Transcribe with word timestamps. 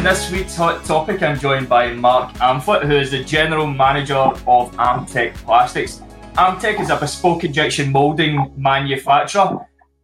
In 0.00 0.04
this 0.04 0.30
week's 0.32 0.56
hot 0.56 0.82
topic, 0.86 1.22
I'm 1.22 1.38
joined 1.38 1.68
by 1.68 1.92
Mark 1.92 2.32
Amphlett, 2.36 2.86
who 2.86 2.96
is 2.96 3.10
the 3.10 3.22
General 3.22 3.66
Manager 3.66 4.14
of 4.14 4.72
Amtek 4.76 5.34
Plastics. 5.34 6.00
Amtek 6.36 6.80
is 6.80 6.88
a 6.88 6.96
bespoke 6.96 7.44
injection 7.44 7.92
moulding 7.92 8.50
manufacturer, 8.56 9.58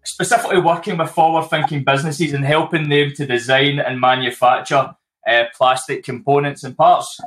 specifically 0.05 0.61
working 0.61 0.99
with 0.99 1.09
forward 1.13 1.49
thinking 1.49 1.83
businesses 1.83 2.35
and 2.35 2.45
helping 2.45 2.91
them 2.91 3.13
to 3.15 3.25
design 3.25 3.79
and 3.79 3.99
manufacture 3.99 4.95
uh, 5.27 5.45
plastic 5.57 6.05
components 6.05 6.63
and 6.63 6.77
parts. 6.77 7.19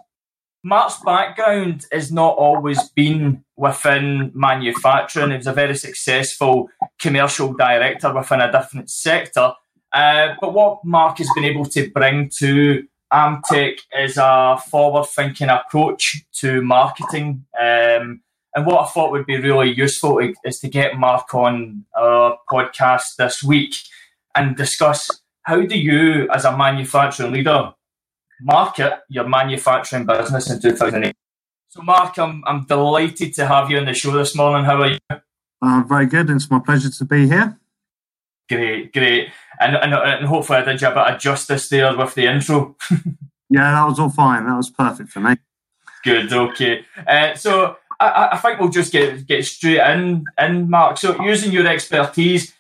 Mark's 0.64 1.00
background 1.04 1.88
has 1.92 2.12
not 2.12 2.38
always 2.38 2.88
been 2.90 3.44
within 3.58 4.32
manufacturing. 4.36 5.32
He 5.32 5.38
was 5.38 5.48
a 5.48 5.54
very 5.54 5.76
successful 5.76 6.70
commercial 7.00 7.52
director 7.52 8.14
within 8.14 8.42
a 8.42 8.52
different 8.52 8.92
sector 8.92 9.54
uh, 9.94 10.36
but 10.40 10.54
what 10.54 10.84
Mark 10.86 11.18
has 11.18 11.30
been 11.36 11.46
able 11.46 11.66
to 11.66 11.90
bring 11.92 12.30
to 12.40 12.88
Amtek 13.12 13.80
is 13.98 14.18
a 14.18 14.60
forward 14.70 15.08
thinking 15.08 15.50
approach 15.50 16.24
to 16.34 16.62
marketing. 16.62 17.46
Um, 17.60 18.22
and 18.56 18.66
what 18.66 18.82
I 18.82 18.88
thought 18.88 19.12
would 19.12 19.26
be 19.26 19.38
really 19.38 19.72
useful 19.72 20.20
is 20.44 20.60
to 20.60 20.70
get 20.70 20.98
Mark 20.98 21.34
on 21.34 21.86
our 21.96 22.38
podcast 22.52 23.16
this 23.18 23.44
week 23.44 23.76
and 24.36 24.56
discuss 24.56 25.10
how 25.44 25.62
do 25.62 25.78
you, 25.78 26.30
as 26.32 26.46
a 26.46 26.56
manufacturing 26.56 27.32
leader, 27.32 27.74
market 28.42 29.00
your 29.10 29.28
manufacturing 29.28 30.06
business 30.06 30.50
in 30.50 30.62
2008. 30.62 31.16
So, 31.70 31.82
Mark, 31.82 32.18
I'm, 32.18 32.44
I'm 32.46 32.66
delighted 32.66 33.34
to 33.36 33.46
have 33.46 33.70
you 33.70 33.78
on 33.78 33.86
the 33.86 33.94
show 33.94 34.12
this 34.12 34.36
morning. 34.36 34.66
How 34.66 34.82
are 34.82 34.92
you? 34.92 34.98
Uh, 35.62 35.84
very 35.88 36.06
good. 36.06 36.30
It's 36.30 36.50
my 36.50 36.60
pleasure 36.60 36.90
to 36.90 37.06
be 37.06 37.28
here. 37.28 37.60
Great, 38.48 38.92
great. 38.92 39.30
And, 39.60 39.76
and, 39.76 39.94
and 39.94 40.26
hopefully 40.26 40.60
I 40.60 40.64
did 40.64 40.82
you 40.82 40.88
a 40.88 40.92
bit 40.92 41.14
of 41.16 41.20
justice 41.20 41.70
there 41.70 41.96
with 41.96 42.16
the 42.16 42.28
intro. 42.28 42.76
yeah, 43.50 43.72
that 43.72 43.86
was 43.86 44.00
all 44.00 44.10
fine. 44.10 44.46
That 44.46 44.56
was 44.56 44.70
perfect 44.70 45.10
for 45.10 45.20
me. 45.20 45.36
Good, 46.04 46.32
okay. 46.32 46.86
Uh, 47.06 47.36
so 47.36 47.78
I, 48.00 48.30
I 48.34 48.38
think 48.38 48.60
we'll 48.60 48.70
just 48.70 48.92
get 48.92 49.28
get 49.28 49.46
straight 49.46 49.80
in, 49.80 50.24
in, 50.40 50.70
Mark. 50.70 50.98
So 50.98 51.22
using 51.22 51.52
your 51.52 51.68
expertise, 51.68 52.54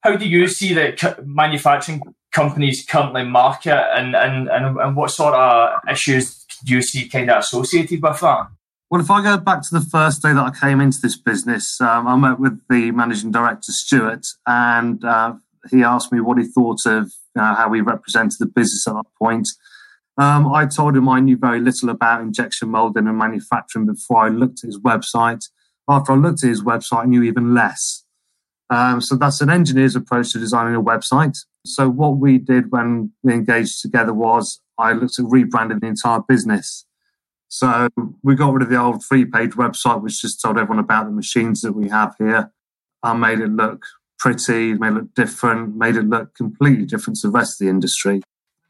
how 0.00 0.16
do 0.16 0.28
you 0.28 0.48
see 0.48 0.74
that 0.74 1.24
manufacturing 1.26 2.02
companies 2.32 2.84
currently 2.84 3.24
market 3.24 3.84
and, 3.96 4.16
and, 4.16 4.48
and, 4.48 4.78
and 4.78 4.96
what 4.96 5.10
sort 5.10 5.34
of 5.34 5.80
issues 5.88 6.44
do 6.64 6.74
you 6.74 6.82
see 6.82 7.08
kind 7.08 7.30
of 7.30 7.38
associated 7.38 8.02
with 8.02 8.20
that? 8.20 8.48
Well, 8.90 9.00
if 9.00 9.10
I 9.10 9.22
go 9.22 9.38
back 9.38 9.62
to 9.62 9.78
the 9.78 9.80
first 9.80 10.22
day 10.22 10.34
that 10.34 10.44
I 10.44 10.50
came 10.50 10.80
into 10.80 11.00
this 11.00 11.16
business, 11.16 11.80
um, 11.80 12.06
I 12.06 12.16
met 12.16 12.38
with 12.38 12.60
the 12.68 12.90
managing 12.90 13.30
director, 13.30 13.72
Stuart, 13.72 14.26
and 14.46 15.02
uh, 15.04 15.34
he 15.70 15.82
asked 15.82 16.12
me 16.12 16.20
what 16.20 16.38
he 16.38 16.44
thought 16.44 16.84
of 16.86 17.12
know, 17.34 17.54
how 17.54 17.68
we 17.68 17.80
represented 17.80 18.38
the 18.38 18.46
business 18.46 18.86
at 18.86 18.94
that 18.94 19.06
point. 19.18 19.48
Um, 20.18 20.52
I 20.52 20.66
told 20.66 20.96
him 20.96 21.08
I 21.08 21.20
knew 21.20 21.36
very 21.36 21.60
little 21.60 21.88
about 21.88 22.20
injection 22.20 22.70
molding 22.70 23.06
and 23.06 23.16
manufacturing 23.16 23.86
before 23.86 24.26
I 24.26 24.28
looked 24.28 24.62
at 24.62 24.68
his 24.68 24.80
website. 24.80 25.44
After 25.88 26.12
I 26.12 26.16
looked 26.16 26.44
at 26.44 26.48
his 26.48 26.62
website, 26.62 27.04
I 27.04 27.06
knew 27.06 27.22
even 27.22 27.54
less. 27.54 28.04
Um, 28.70 29.00
so 29.00 29.16
that's 29.16 29.40
an 29.40 29.50
engineer's 29.50 29.96
approach 29.96 30.32
to 30.32 30.38
designing 30.38 30.74
a 30.74 30.82
website. 30.82 31.36
So 31.66 31.88
what 31.88 32.18
we 32.18 32.38
did 32.38 32.70
when 32.70 33.12
we 33.22 33.32
engaged 33.32 33.80
together 33.80 34.12
was 34.12 34.60
I 34.78 34.92
looked 34.92 35.18
at 35.18 35.26
rebranding 35.26 35.80
the 35.80 35.88
entire 35.88 36.20
business. 36.20 36.86
So 37.48 37.88
we 38.22 38.34
got 38.34 38.52
rid 38.52 38.62
of 38.62 38.70
the 38.70 38.80
old 38.80 39.04
three 39.04 39.24
page 39.24 39.52
website, 39.52 40.02
which 40.02 40.20
just 40.20 40.40
told 40.40 40.58
everyone 40.58 40.82
about 40.82 41.04
the 41.04 41.12
machines 41.12 41.60
that 41.62 41.72
we 41.72 41.88
have 41.88 42.14
here. 42.18 42.50
I 43.02 43.14
made 43.14 43.40
it 43.40 43.50
look 43.50 43.84
pretty, 44.22 44.74
made 44.74 44.88
it 44.88 44.94
look 44.94 45.14
different, 45.14 45.76
made 45.76 45.96
it 45.96 46.04
look 46.04 46.32
completely 46.36 46.86
different 46.86 47.18
to 47.18 47.26
the 47.26 47.32
rest 47.32 47.60
of 47.60 47.66
the 47.66 47.70
industry. 47.70 48.22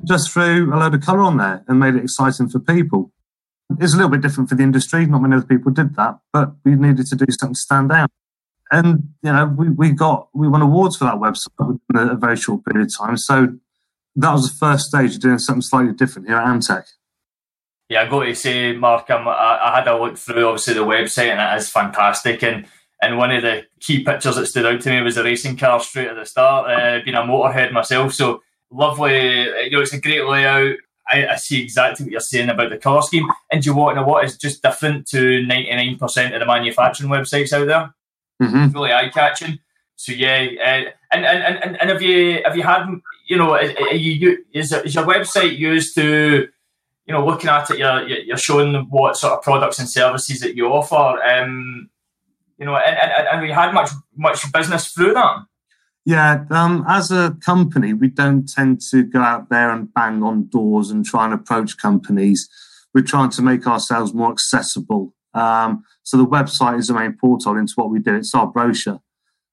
Just 0.02 0.32
threw 0.32 0.74
a 0.74 0.76
load 0.76 0.94
of 0.94 1.02
colour 1.02 1.20
on 1.20 1.36
there 1.36 1.62
and 1.68 1.78
made 1.78 1.94
it 1.94 2.02
exciting 2.02 2.48
for 2.48 2.58
people. 2.58 3.12
It's 3.78 3.92
a 3.92 3.96
little 3.96 4.10
bit 4.10 4.22
different 4.22 4.48
for 4.48 4.54
the 4.54 4.62
industry. 4.62 5.04
Not 5.04 5.20
many 5.20 5.36
other 5.36 5.44
people 5.44 5.70
did 5.70 5.94
that, 5.96 6.18
but 6.32 6.54
we 6.64 6.74
needed 6.74 7.06
to 7.06 7.16
do 7.16 7.26
something 7.28 7.54
to 7.54 7.60
stand 7.60 7.92
out. 7.92 8.10
And, 8.70 9.10
you 9.22 9.30
know, 9.30 9.44
we, 9.44 9.68
we 9.68 9.90
got, 9.90 10.28
we 10.32 10.48
won 10.48 10.62
awards 10.62 10.96
for 10.96 11.04
that 11.04 11.16
website 11.16 11.78
within 11.88 12.08
a 12.08 12.14
very 12.14 12.36
short 12.36 12.64
period 12.64 12.86
of 12.86 12.96
time. 12.98 13.18
So 13.18 13.54
that 14.16 14.32
was 14.32 14.50
the 14.50 14.56
first 14.58 14.86
stage 14.86 15.16
of 15.16 15.20
doing 15.20 15.38
something 15.38 15.60
slightly 15.60 15.92
different 15.92 16.28
here 16.28 16.38
at 16.38 16.46
Amtek. 16.46 16.84
Yeah, 17.90 18.02
I 18.02 18.08
got 18.08 18.24
to 18.24 18.34
say, 18.34 18.74
Mark, 18.74 19.10
I'm, 19.10 19.28
I, 19.28 19.58
I 19.64 19.76
had 19.76 19.88
a 19.88 20.02
look 20.02 20.16
through 20.16 20.46
obviously 20.46 20.74
the 20.74 20.86
website 20.86 21.28
and 21.28 21.40
it 21.40 21.60
is 21.60 21.68
fantastic. 21.68 22.42
And 22.42 22.64
and 23.02 23.18
one 23.18 23.32
of 23.32 23.42
the 23.42 23.64
key 23.80 24.04
pictures 24.04 24.36
that 24.36 24.46
stood 24.46 24.64
out 24.64 24.80
to 24.80 24.90
me 24.90 25.02
was 25.02 25.16
the 25.16 25.24
racing 25.24 25.56
car 25.56 25.80
straight 25.80 26.08
at 26.08 26.16
the 26.16 26.24
start. 26.24 26.70
Uh, 26.70 27.00
being 27.04 27.16
a 27.16 27.20
motorhead 27.20 27.72
myself, 27.72 28.14
so 28.14 28.42
lovely. 28.70 29.42
You 29.42 29.70
know, 29.70 29.80
it's 29.80 29.92
a 29.92 30.00
great 30.00 30.24
layout. 30.24 30.76
I, 31.10 31.26
I, 31.26 31.36
see 31.36 31.60
exactly 31.60 32.04
what 32.04 32.12
you're 32.12 32.20
saying 32.20 32.48
about 32.48 32.70
the 32.70 32.78
colour 32.78 33.02
scheme. 33.02 33.28
And 33.50 33.60
do 33.60 33.70
you 33.70 33.76
want 33.76 33.96
to 33.96 34.00
know 34.00 34.06
what 34.06 34.24
is 34.24 34.38
just 34.38 34.62
different 34.62 35.08
to 35.08 35.44
99% 35.44 36.32
of 36.32 36.40
the 36.40 36.46
manufacturing 36.46 37.10
websites 37.10 37.52
out 37.52 37.66
there? 37.66 37.92
Mm-hmm. 38.40 38.72
Really 38.72 38.92
eye 38.92 39.10
catching. 39.12 39.58
So 39.96 40.12
yeah, 40.12 40.46
uh, 40.64 40.90
and, 41.12 41.26
and 41.26 41.64
and 41.64 41.80
and 41.80 41.90
have 41.90 42.02
you 42.02 42.40
have 42.44 42.56
you 42.56 42.62
had 42.62 42.86
you 43.28 43.36
know 43.36 43.54
are 43.54 43.94
you 43.94 44.44
is, 44.52 44.72
is 44.72 44.94
your 44.94 45.04
website 45.04 45.58
used 45.58 45.94
to 45.96 46.48
you 47.06 47.14
know, 47.14 47.26
looking 47.26 47.50
at 47.50 47.70
it, 47.70 47.78
you're 47.78 48.08
you're 48.08 48.36
showing 48.36 48.74
what 48.90 49.16
sort 49.16 49.34
of 49.34 49.42
products 49.42 49.78
and 49.78 49.88
services 49.88 50.40
that 50.40 50.56
you 50.56 50.66
offer. 50.66 51.22
Um, 51.22 51.90
you 52.58 52.66
know, 52.66 52.76
and, 52.76 52.96
and, 52.96 53.28
and 53.28 53.42
we 53.42 53.50
had 53.50 53.72
much 53.72 53.90
much 54.16 54.50
business 54.52 54.92
through 54.92 55.14
that. 55.14 55.44
Yeah, 56.04 56.44
um, 56.50 56.84
as 56.88 57.12
a 57.12 57.36
company, 57.44 57.92
we 57.92 58.08
don't 58.08 58.48
tend 58.48 58.80
to 58.90 59.04
go 59.04 59.20
out 59.20 59.50
there 59.50 59.70
and 59.70 59.92
bang 59.94 60.22
on 60.22 60.48
doors 60.48 60.90
and 60.90 61.04
try 61.04 61.24
and 61.24 61.34
approach 61.34 61.78
companies. 61.78 62.48
We're 62.92 63.02
trying 63.02 63.30
to 63.30 63.42
make 63.42 63.66
ourselves 63.66 64.12
more 64.12 64.32
accessible. 64.32 65.14
Um, 65.32 65.84
so 66.02 66.16
the 66.16 66.26
website 66.26 66.78
is 66.78 66.88
the 66.88 66.94
main 66.94 67.16
portal 67.18 67.56
into 67.56 67.72
what 67.76 67.90
we 67.90 68.00
do. 68.00 68.16
It's 68.16 68.34
our 68.34 68.48
brochure. 68.48 69.00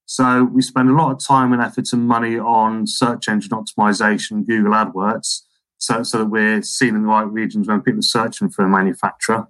So 0.06 0.42
we 0.42 0.60
spend 0.60 0.90
a 0.90 0.94
lot 0.94 1.12
of 1.12 1.24
time 1.24 1.52
and 1.52 1.62
effort 1.62 1.92
and 1.92 2.08
money 2.08 2.36
on 2.36 2.88
search 2.88 3.28
engine 3.28 3.52
optimization, 3.52 4.44
Google 4.44 4.72
AdWords 4.72 5.42
so, 5.80 6.02
so 6.02 6.18
that 6.18 6.26
we're 6.26 6.62
seen 6.62 6.94
in 6.94 7.02
the 7.02 7.08
right 7.08 7.26
regions 7.26 7.66
when 7.66 7.80
people 7.80 7.98
are 7.98 8.02
searching 8.02 8.50
for 8.50 8.64
a 8.64 8.68
manufacturer. 8.68 9.48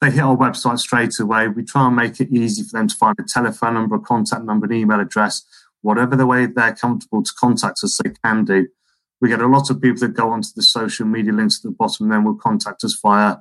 They 0.00 0.10
hit 0.10 0.20
our 0.20 0.36
website 0.36 0.78
straight 0.78 1.18
away. 1.20 1.48
We 1.48 1.62
try 1.62 1.86
and 1.86 1.96
make 1.96 2.20
it 2.20 2.32
easy 2.32 2.62
for 2.62 2.78
them 2.78 2.88
to 2.88 2.94
find 2.96 3.16
a 3.18 3.24
telephone 3.28 3.74
number, 3.74 3.96
a 3.96 4.00
contact 4.00 4.44
number, 4.44 4.66
an 4.66 4.72
email 4.72 4.98
address, 4.98 5.42
whatever 5.82 6.16
the 6.16 6.26
way 6.26 6.46
they're 6.46 6.74
comfortable 6.74 7.22
to 7.22 7.32
contact 7.38 7.80
us, 7.84 7.98
they 8.02 8.12
can 8.24 8.44
do. 8.44 8.68
We 9.20 9.28
get 9.28 9.42
a 9.42 9.46
lot 9.46 9.68
of 9.70 9.82
people 9.82 10.00
that 10.00 10.14
go 10.14 10.30
onto 10.30 10.48
the 10.56 10.62
social 10.62 11.06
media 11.06 11.32
links 11.32 11.60
at 11.62 11.68
the 11.68 11.76
bottom 11.76 12.06
and 12.06 12.12
then 12.12 12.24
will 12.24 12.36
contact 12.36 12.82
us 12.84 12.98
via 13.02 13.36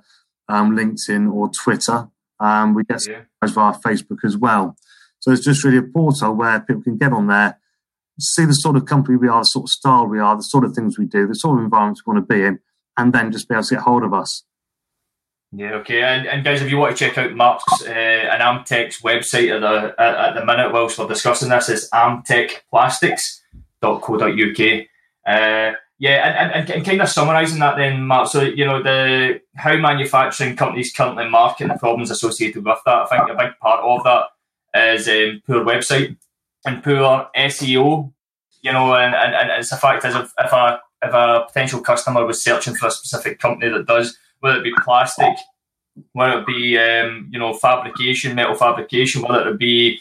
um, 0.49 0.75
LinkedIn 0.75 1.31
or 1.31 1.49
Twitter. 1.49 2.09
Um, 2.41 2.73
we 2.73 2.83
get 2.83 3.07
yeah. 3.07 3.21
via 3.45 3.73
Facebook 3.73 4.25
as 4.25 4.35
well. 4.35 4.75
So 5.19 5.31
it's 5.31 5.43
just 5.43 5.63
really 5.63 5.77
a 5.77 5.83
portal 5.83 6.33
where 6.33 6.59
people 6.59 6.83
can 6.83 6.97
get 6.97 7.13
on 7.13 7.27
there, 7.27 7.59
see 8.19 8.45
the 8.45 8.53
sort 8.53 8.75
of 8.75 8.85
company 8.85 9.17
we 9.17 9.29
are, 9.29 9.41
the 9.41 9.45
sort 9.45 9.65
of 9.65 9.69
style 9.69 10.07
we 10.07 10.19
are, 10.19 10.35
the 10.35 10.43
sort 10.43 10.65
of 10.65 10.73
things 10.73 10.97
we 10.97 11.05
do, 11.05 11.27
the 11.27 11.35
sort 11.35 11.57
of 11.57 11.63
environment 11.63 11.99
we 12.05 12.13
want 12.13 12.27
to 12.27 12.33
be 12.33 12.43
in, 12.43 12.59
and 12.97 13.13
then 13.13 13.31
just 13.31 13.47
be 13.47 13.55
able 13.55 13.63
to 13.63 13.75
get 13.75 13.83
hold 13.83 14.03
of 14.03 14.13
us. 14.13 14.43
Yeah, 15.51 15.73
okay. 15.75 16.01
And, 16.03 16.27
and 16.27 16.43
guys, 16.43 16.61
if 16.61 16.69
you 16.69 16.77
want 16.77 16.95
to 16.95 17.05
check 17.05 17.17
out 17.17 17.33
Mark's 17.33 17.81
uh, 17.81 17.89
and 17.89 18.39
Amtek's 18.41 19.01
website 19.01 19.51
at 19.53 19.61
the, 19.61 19.95
at, 19.99 20.15
at 20.15 20.35
the 20.35 20.45
minute 20.45 20.71
whilst 20.71 20.99
we're 20.99 21.07
discussing 21.07 21.49
this, 21.49 21.69
is 21.69 21.89
amtekplastics.co.uk. 21.91 24.85
Uh, 25.25 25.71
yeah, 25.97 26.29
and, 26.29 26.53
and, 26.53 26.69
and 26.69 26.85
kind 26.85 27.01
of 27.01 27.09
summarising 27.09 27.59
that 27.59 27.77
then, 27.77 28.05
Mark, 28.05 28.29
so, 28.29 28.41
you 28.41 28.65
know, 28.65 28.81
the 28.81 29.41
how 29.55 29.75
manufacturing 29.75 30.55
companies 30.55 30.93
currently 30.93 31.27
market 31.27 31.67
the 31.67 31.73
problems 31.73 32.09
associated 32.11 32.63
with 32.63 32.79
that, 32.85 33.11
I 33.11 33.15
think 33.17 33.29
a 33.29 33.35
big 33.35 33.51
part 33.59 33.83
of 33.83 34.03
that 34.03 34.27
is 34.93 35.09
um, 35.09 35.41
poor 35.45 35.65
website 35.65 36.15
and 36.65 36.83
poor 36.83 37.29
SEO, 37.35 38.13
you 38.61 38.71
know, 38.71 38.95
and, 38.95 39.15
and, 39.15 39.35
and 39.35 39.51
it's 39.51 39.71
a 39.71 39.77
fact 39.77 40.05
as 40.05 40.15
if, 40.15 40.31
if 40.39 40.53
a 40.53 40.79
if 41.01 41.13
a 41.13 41.45
potential 41.47 41.79
customer 41.79 42.25
was 42.25 42.43
searching 42.43 42.75
for 42.75 42.87
a 42.87 42.91
specific 42.91 43.39
company 43.39 43.71
that 43.71 43.87
does, 43.87 44.17
whether 44.39 44.59
it 44.59 44.63
be 44.63 44.73
plastic, 44.83 45.35
whether 46.13 46.39
it 46.39 46.47
be 46.47 46.77
um, 46.77 47.29
you 47.31 47.39
know 47.39 47.53
fabrication, 47.53 48.35
metal 48.35 48.55
fabrication, 48.55 49.21
whether 49.21 49.49
it 49.49 49.59
be 49.59 49.99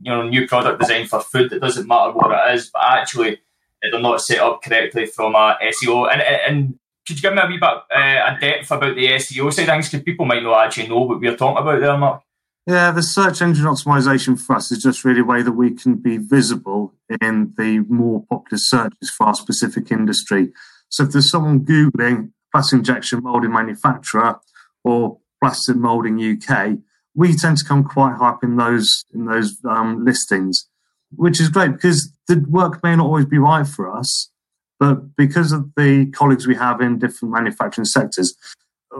you 0.00 0.10
know 0.10 0.28
new 0.28 0.46
product 0.46 0.80
design 0.80 1.06
for 1.06 1.20
food, 1.20 1.52
it 1.52 1.60
doesn't 1.60 1.88
matter 1.88 2.12
what 2.12 2.30
it 2.30 2.54
is, 2.54 2.70
but 2.70 2.82
actually 2.84 3.38
they're 3.82 4.00
not 4.00 4.20
set 4.20 4.38
up 4.38 4.62
correctly 4.62 5.06
from 5.06 5.34
a 5.34 5.56
SEO. 5.62 6.12
And 6.12 6.22
and 6.22 6.78
could 7.06 7.16
you 7.16 7.22
give 7.22 7.34
me 7.34 7.42
a 7.42 7.46
wee 7.46 7.58
bit 7.58 7.68
uh, 7.68 8.36
a 8.36 8.38
depth 8.40 8.70
about 8.70 8.94
the 8.94 9.06
SEO 9.06 9.52
side 9.52 9.62
of 9.62 9.68
things? 9.68 9.88
Because 9.88 10.04
people 10.04 10.26
might 10.26 10.42
not 10.42 10.66
actually 10.66 10.88
know 10.88 11.00
what 11.00 11.20
we're 11.20 11.36
talking 11.36 11.62
about 11.62 11.80
there, 11.80 11.96
Mark. 11.96 12.22
Yeah, 12.66 12.90
the 12.90 13.02
search 13.02 13.42
engine 13.42 13.64
optimization 13.64 14.38
for 14.38 14.56
us 14.56 14.70
is 14.70 14.82
just 14.82 15.04
really 15.04 15.20
a 15.20 15.24
way 15.24 15.42
that 15.42 15.52
we 15.52 15.72
can 15.72 15.96
be 15.96 16.18
visible 16.18 16.94
in 17.20 17.54
the 17.56 17.80
more 17.88 18.24
popular 18.28 18.58
searches 18.58 19.10
for 19.10 19.28
our 19.28 19.34
specific 19.34 19.90
industry. 19.90 20.52
So 20.88 21.04
if 21.04 21.12
there's 21.12 21.30
someone 21.30 21.64
Googling 21.64 22.32
plastic 22.52 22.78
injection 22.78 23.22
molding 23.22 23.52
manufacturer 23.52 24.40
or 24.84 25.18
plastic 25.42 25.76
molding 25.76 26.18
UK, 26.18 26.78
we 27.14 27.34
tend 27.34 27.58
to 27.58 27.64
come 27.64 27.84
quite 27.84 28.16
high 28.16 28.30
up 28.30 28.44
in 28.44 28.56
those 28.56 29.04
in 29.12 29.26
those 29.26 29.58
um, 29.68 30.04
listings, 30.04 30.68
which 31.14 31.40
is 31.40 31.48
great 31.48 31.72
because 31.72 32.12
the 32.28 32.44
work 32.48 32.82
may 32.82 32.94
not 32.96 33.06
always 33.06 33.26
be 33.26 33.38
right 33.38 33.66
for 33.66 33.94
us, 33.94 34.30
but 34.78 35.16
because 35.16 35.52
of 35.52 35.70
the 35.76 36.06
colleagues 36.12 36.46
we 36.46 36.54
have 36.54 36.80
in 36.80 36.98
different 36.98 37.34
manufacturing 37.34 37.84
sectors, 37.84 38.34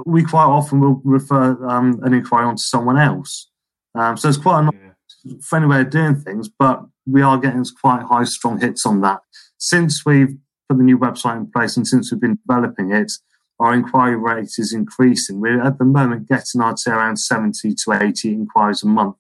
we 0.05 0.23
quite 0.25 0.45
often 0.45 0.81
will 0.81 1.01
refer 1.05 1.53
um, 1.69 2.01
an 2.03 2.15
inquiry 2.15 2.45
on 2.45 2.57
to 2.57 2.63
someone 2.63 2.99
else. 2.99 3.49
Um, 3.95 4.17
so 4.17 4.29
it's 4.29 4.39
quite 4.39 4.69
a 4.69 4.71
yeah. 4.73 5.35
friendly 5.43 5.69
way 5.69 5.81
of 5.81 5.91
doing 5.91 6.17
things, 6.17 6.49
but 6.49 6.85
we 7.07 7.23
are 7.23 7.39
getting 7.39 7.65
quite 7.81 8.03
high, 8.03 8.25
strong 8.25 8.61
hits 8.61 8.87
on 8.87 9.01
that. 9.01 9.21
Since 9.59 10.05
we've 10.05 10.37
put 10.69 10.79
the 10.79 10.85
new 10.85 10.99
website 10.99 11.37
in 11.37 11.51
place 11.51 11.77
and 11.77 11.87
since 11.87 12.13
we've 12.13 12.21
been 12.21 12.39
developing 12.47 12.93
it, 12.93 13.13
our 13.61 13.75
inquiry 13.75 14.17
rate 14.17 14.55
is 14.59 14.73
increasing. 14.73 15.41
We're 15.41 15.63
at 15.63 15.79
the 15.79 15.85
moment 15.85 16.29
getting, 16.29 16.63
I'd 16.63 16.79
say, 16.79 16.93
around 16.93 17.19
70 17.19 17.75
to 17.75 17.93
80 17.93 18.33
inquiries 18.33 18.83
a 18.83 18.87
month 18.87 19.17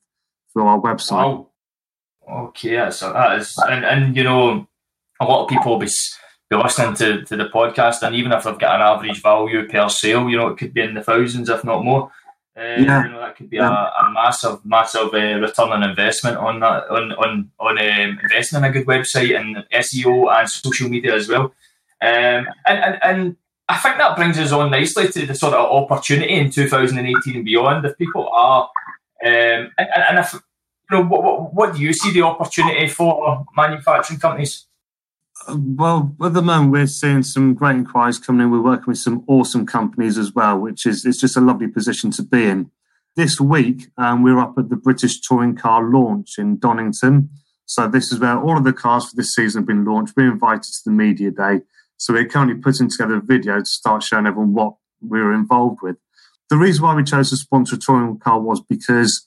through 0.53 0.67
our 0.67 0.81
website. 0.81 1.27
Wow. 1.27 1.47
Okay, 2.29 2.91
so 2.91 3.13
that 3.13 3.39
is, 3.39 3.57
and, 3.69 3.85
and 3.85 4.17
you 4.17 4.25
know, 4.25 4.67
a 5.21 5.25
lot 5.25 5.43
of 5.43 5.49
people 5.49 5.73
will 5.73 5.79
be, 5.79 5.91
be 6.49 6.57
listening 6.57 6.95
to, 6.95 7.23
to 7.25 7.37
the 7.37 7.51
podcast, 7.53 8.03
and 8.03 8.15
even 8.15 8.33
if 8.33 8.45
they've 8.45 8.59
got 8.59 8.77
an 8.77 8.81
average 8.81 9.21
value 9.21 9.69
per 9.69 9.89
sale, 9.89 10.29
you 10.29 10.39
know, 10.39 10.49
it 10.49 10.57
could 10.57 10.73
be 10.73 10.81
in 10.81 10.95
the 10.95 11.03
thousands, 11.03 11.49
if 11.49 11.65
not 11.65 11.85
more. 11.85 12.11
Uh, 12.57 12.63
yeah. 12.63 13.05
You 13.05 13.11
know, 13.11 13.21
that 13.21 13.37
could 13.37 13.51
be 13.51 13.57
yeah. 13.57 13.71
a, 13.71 14.05
a, 14.05 14.11
massive, 14.13 14.65
massive 14.65 15.13
uh, 15.13 15.41
return 15.41 15.71
on 15.71 15.83
investment 15.83 16.37
on 16.37 16.61
that, 16.61 16.91
on 16.91 17.13
on 17.13 17.51
on 17.59 17.79
um, 17.79 18.19
investing 18.23 18.59
in 18.59 18.65
a 18.65 18.71
good 18.71 18.87
website 18.87 19.39
and 19.39 19.65
SEO 19.73 20.31
and 20.33 20.51
social 20.51 20.89
media 20.89 21.15
as 21.15 21.29
well. 21.29 21.53
Um, 22.03 22.47
and, 22.67 22.79
and 22.85 22.99
and 23.03 23.37
I 23.71 23.77
think 23.77 23.99
that 23.99 24.17
brings 24.17 24.37
us 24.37 24.51
on 24.51 24.73
nicely 24.73 25.09
to 25.13 25.27
the 25.27 25.35
sort 25.35 25.55
of 25.55 25.71
opportunity 25.71 26.35
in 26.35 26.51
2018 26.51 27.37
and 27.37 27.45
beyond. 27.45 27.85
If 27.85 27.97
people 27.97 28.29
are, 28.33 28.65
um, 29.25 29.71
and, 29.79 29.89
and 30.09 30.19
if 30.19 30.33
you 30.33 30.41
know, 30.91 31.05
what, 31.05 31.23
what, 31.23 31.55
what 31.55 31.75
do 31.77 31.81
you 31.81 31.93
see 31.93 32.13
the 32.13 32.23
opportunity 32.23 32.89
for 32.89 33.45
manufacturing 33.57 34.19
companies? 34.19 34.67
Well, 35.49 36.17
at 36.21 36.35
the 36.35 36.43
moment, 36.43 36.73
we're 36.73 36.89
seeing 36.89 37.23
some 37.23 37.55
great 37.55 37.77
inquiries 37.77 38.19
coming 38.19 38.45
in. 38.45 38.51
We're 38.51 38.61
working 38.61 38.87
with 38.89 38.99
some 38.99 39.23
awesome 39.29 39.67
companies 39.67 40.19
as 40.19 40.35
well, 40.35 40.59
which 40.59 40.85
is 40.85 41.05
it's 41.05 41.21
just 41.21 41.37
a 41.37 41.41
lovely 41.41 41.69
position 41.69 42.11
to 42.13 42.25
be 42.25 42.47
in. 42.47 42.73
This 43.15 43.41
week, 43.41 43.89
um, 43.97 44.25
we're 44.25 44.41
up 44.41 44.59
at 44.59 44.69
the 44.69 44.77
British 44.77 45.21
Touring 45.21 45.55
Car 45.55 45.85
launch 45.85 46.39
in 46.39 46.59
Donington. 46.59 47.31
So 47.67 47.87
this 47.87 48.11
is 48.11 48.19
where 48.19 48.37
all 48.37 48.59
of 48.59 48.65
the 48.65 48.73
cars 48.73 49.09
for 49.09 49.15
this 49.15 49.33
season 49.33 49.63
have 49.63 49.69
been 49.69 49.85
launched. 49.85 50.15
We're 50.17 50.33
invited 50.33 50.65
to 50.65 50.81
the 50.85 50.91
media 50.91 51.31
day. 51.31 51.61
So 52.01 52.15
we're 52.15 52.25
currently 52.25 52.57
putting 52.57 52.89
together 52.89 53.17
a 53.17 53.21
video 53.21 53.59
to 53.59 53.65
start 53.67 54.03
showing 54.03 54.27
everyone 54.27 54.55
what 54.55 54.75
we 55.07 55.21
were 55.21 55.35
involved 55.35 55.81
with. 55.83 55.97
The 56.49 56.57
reason 56.57 56.83
why 56.83 56.95
we 56.95 57.05
chose 57.05 57.29
to 57.29 57.37
sponsor 57.37 57.77
a 57.77 57.79
touring 57.79 58.19
car 58.19 58.41
was 58.41 58.63
because 58.63 59.27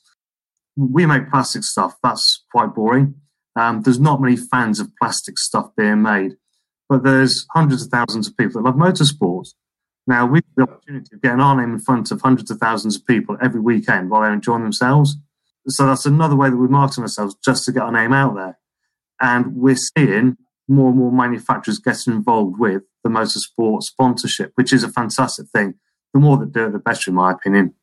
we 0.75 1.05
make 1.05 1.29
plastic 1.29 1.63
stuff. 1.63 1.95
That's 2.01 2.43
quite 2.51 2.73
boring. 2.73 3.13
Um, 3.55 3.83
there's 3.83 3.99
not 3.99 4.21
many 4.21 4.35
fans 4.35 4.79
of 4.79 4.89
plastic 4.99 5.37
stuff 5.37 5.69
being 5.77 6.01
made, 6.01 6.31
but 6.89 7.03
there's 7.03 7.45
hundreds 7.51 7.83
of 7.83 7.91
thousands 7.91 8.27
of 8.27 8.35
people 8.37 8.63
that 8.63 8.67
love 8.67 8.75
motorsports. 8.75 9.49
Now 10.07 10.25
we've 10.25 10.41
the 10.57 10.63
opportunity 10.63 11.09
of 11.13 11.21
getting 11.21 11.41
our 11.41 11.55
name 11.55 11.73
in 11.73 11.79
front 11.79 12.09
of 12.09 12.21
hundreds 12.21 12.49
of 12.49 12.57
thousands 12.57 12.95
of 12.95 13.05
people 13.05 13.37
every 13.39 13.61
weekend 13.61 14.09
while 14.09 14.21
they're 14.21 14.33
enjoying 14.33 14.63
themselves. 14.63 15.15
So 15.67 15.85
that's 15.85 16.07
another 16.07 16.35
way 16.35 16.49
that 16.49 16.57
we're 16.57 16.67
marketing 16.67 17.03
ourselves 17.03 17.35
just 17.45 17.65
to 17.65 17.71
get 17.71 17.83
our 17.83 17.91
name 17.91 18.13
out 18.13 18.33
there. 18.33 18.57
And 19.21 19.55
we're 19.55 19.77
seeing 19.77 20.37
more 20.67 20.89
and 20.89 20.97
more 20.97 21.11
manufacturers 21.11 21.79
getting 21.79 22.13
involved 22.13 22.59
with 22.59 22.83
the 23.03 23.09
motorsport 23.09 23.83
sponsorship, 23.83 24.51
which 24.55 24.73
is 24.73 24.83
a 24.83 24.89
fantastic 24.89 25.47
thing. 25.47 25.75
The 26.13 26.19
more 26.19 26.37
that 26.37 26.53
do 26.53 26.65
it, 26.67 26.71
the 26.71 26.79
better, 26.79 27.11
in 27.11 27.15
my 27.15 27.31
opinion. 27.31 27.73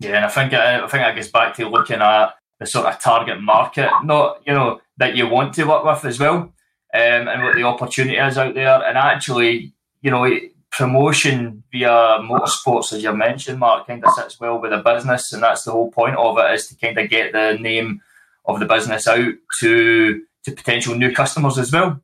Yeah, 0.00 0.16
and 0.16 0.24
I 0.24 0.28
think 0.28 0.52
uh, 0.52 0.80
I 0.84 0.88
think 0.88 1.02
that 1.02 1.14
gets 1.14 1.28
back 1.28 1.54
to 1.54 1.68
looking 1.68 2.00
at 2.00 2.34
the 2.58 2.66
sort 2.66 2.86
of 2.86 3.00
target 3.00 3.40
market, 3.40 3.90
not 4.04 4.42
you 4.46 4.52
know 4.52 4.80
that 4.98 5.16
you 5.16 5.28
want 5.28 5.54
to 5.54 5.64
work 5.64 5.84
with 5.84 6.04
as 6.04 6.18
well, 6.18 6.36
um, 6.36 6.52
and 6.92 7.42
what 7.42 7.54
the 7.54 7.62
opportunity 7.62 8.16
is 8.16 8.38
out 8.38 8.54
there, 8.54 8.82
and 8.82 8.98
actually, 8.98 9.72
you 10.02 10.10
know, 10.10 10.28
promotion 10.70 11.62
via 11.72 12.18
motorsports, 12.20 12.92
as 12.92 13.02
you 13.02 13.12
mentioned, 13.14 13.58
Mark, 13.58 13.86
kind 13.86 14.04
of 14.04 14.12
sits 14.12 14.38
well 14.38 14.60
with 14.60 14.72
a 14.72 14.82
business, 14.82 15.32
and 15.32 15.42
that's 15.42 15.64
the 15.64 15.72
whole 15.72 15.90
point 15.90 16.16
of 16.16 16.38
it 16.38 16.54
is 16.54 16.66
to 16.68 16.76
kind 16.76 16.98
of 16.98 17.08
get 17.08 17.32
the 17.32 17.56
name 17.58 18.00
of 18.44 18.60
the 18.60 18.66
business 18.66 19.08
out 19.08 19.32
to 19.60 20.22
to 20.44 20.52
potential 20.52 20.94
new 20.94 21.12
customers 21.12 21.58
as 21.58 21.72
well. 21.72 22.00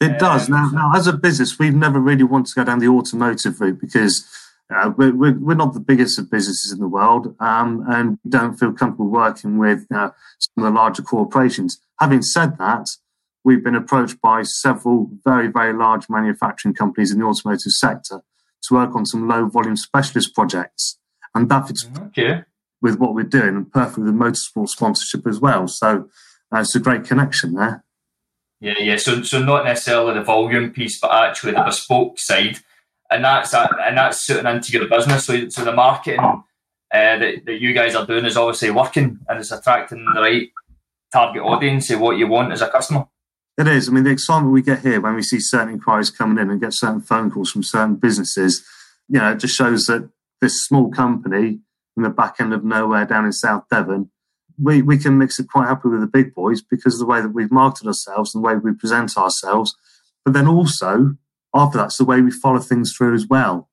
It 0.00 0.18
does. 0.18 0.48
Now, 0.48 0.68
now, 0.70 0.92
as 0.94 1.06
a 1.06 1.12
business, 1.12 1.58
we've 1.58 1.74
never 1.74 2.00
really 2.00 2.24
wanted 2.24 2.52
to 2.52 2.54
go 2.56 2.64
down 2.64 2.80
the 2.80 2.88
automotive 2.88 3.60
route 3.60 3.80
because 3.80 4.26
uh, 4.74 4.92
we're, 4.96 5.14
we're, 5.14 5.38
we're, 5.38 5.54
not 5.54 5.74
the 5.74 5.80
biggest 5.80 6.18
of 6.18 6.30
businesses 6.30 6.72
in 6.72 6.80
the 6.80 6.88
world 6.88 7.34
um, 7.38 7.84
and 7.88 8.18
don't 8.28 8.58
feel 8.58 8.72
comfortable 8.72 9.08
working 9.08 9.58
with 9.58 9.86
uh, 9.94 10.10
some 10.38 10.64
of 10.64 10.72
the 10.72 10.78
larger 10.78 11.02
corporations. 11.02 11.80
Having 12.00 12.22
said 12.22 12.58
that, 12.58 12.86
we've 13.44 13.62
been 13.62 13.74
approached 13.74 14.20
by 14.20 14.42
several 14.42 15.10
very, 15.24 15.48
very 15.48 15.72
large 15.72 16.08
manufacturing 16.08 16.74
companies 16.74 17.12
in 17.12 17.18
the 17.18 17.26
automotive 17.26 17.72
sector 17.72 18.22
to 18.62 18.74
work 18.74 18.96
on 18.96 19.04
some 19.04 19.28
low 19.28 19.46
volume 19.46 19.76
specialist 19.76 20.34
projects. 20.34 20.98
And 21.34 21.48
that 21.50 21.68
fits 21.68 21.86
okay. 22.06 22.42
with 22.80 22.98
what 22.98 23.14
we're 23.14 23.24
doing 23.24 23.56
and 23.56 23.70
perfectly 23.70 24.04
with 24.04 24.14
motorsport 24.14 24.68
sponsorship 24.68 25.26
as 25.26 25.40
well. 25.40 25.68
So 25.68 26.08
uh, 26.54 26.60
it's 26.60 26.74
a 26.74 26.80
great 26.80 27.04
connection 27.04 27.54
there. 27.54 27.83
Yeah, 28.60 28.78
yeah. 28.78 28.96
So, 28.96 29.22
so 29.22 29.42
not 29.42 29.64
necessarily 29.64 30.14
the 30.14 30.22
volume 30.22 30.70
piece, 30.70 30.98
but 31.00 31.12
actually 31.12 31.52
the 31.52 31.62
bespoke 31.62 32.18
side, 32.18 32.58
and 33.10 33.24
that's 33.24 33.52
and 33.54 33.98
that's 33.98 34.20
suiting 34.20 34.46
into 34.46 34.72
your 34.72 34.88
business. 34.88 35.26
So, 35.26 35.48
so 35.48 35.64
the 35.64 35.72
marketing 35.72 36.20
uh, 36.20 36.42
that, 36.90 37.44
that 37.44 37.60
you 37.60 37.72
guys 37.72 37.94
are 37.94 38.06
doing 38.06 38.24
is 38.24 38.36
obviously 38.36 38.70
working, 38.70 39.18
and 39.28 39.38
it's 39.38 39.52
attracting 39.52 40.04
the 40.14 40.20
right 40.20 40.50
target 41.12 41.42
audience 41.42 41.90
of 41.90 42.00
what 42.00 42.16
you 42.16 42.26
want 42.26 42.52
as 42.52 42.62
a 42.62 42.68
customer. 42.68 43.06
It 43.56 43.68
is. 43.68 43.88
I 43.88 43.92
mean, 43.92 44.04
the 44.04 44.10
excitement 44.10 44.52
we 44.52 44.62
get 44.62 44.80
here 44.80 45.00
when 45.00 45.14
we 45.14 45.22
see 45.22 45.38
certain 45.38 45.74
inquiries 45.74 46.10
coming 46.10 46.42
in 46.42 46.50
and 46.50 46.60
get 46.60 46.72
certain 46.72 47.00
phone 47.00 47.30
calls 47.30 47.52
from 47.52 47.62
certain 47.62 47.96
businesses, 47.96 48.64
you 49.08 49.20
know, 49.20 49.32
it 49.32 49.38
just 49.38 49.56
shows 49.56 49.86
that 49.86 50.10
this 50.40 50.64
small 50.64 50.90
company 50.90 51.60
in 51.96 52.02
the 52.02 52.10
back 52.10 52.36
end 52.40 52.52
of 52.52 52.64
nowhere 52.64 53.04
down 53.04 53.24
in 53.24 53.32
South 53.32 53.64
Devon 53.70 54.10
we, 54.58 54.82
we 54.82 54.98
can 54.98 55.18
mix 55.18 55.38
it 55.38 55.48
quite 55.48 55.68
happily 55.68 55.92
with 55.92 56.00
the 56.00 56.06
big 56.06 56.34
boys 56.34 56.62
because 56.62 56.94
of 56.94 57.00
the 57.00 57.06
way 57.06 57.20
that 57.20 57.34
we've 57.34 57.50
marketed 57.50 57.88
ourselves 57.88 58.34
and 58.34 58.42
the 58.42 58.46
way 58.46 58.54
we 58.54 58.72
present 58.72 59.16
ourselves. 59.16 59.76
But 60.24 60.34
then 60.34 60.46
also, 60.46 61.16
after 61.54 61.78
that's 61.78 61.98
the 61.98 62.04
way 62.04 62.20
we 62.20 62.30
follow 62.30 62.60
things 62.60 62.92
through 62.92 63.14
as 63.14 63.26
well. 63.26 63.68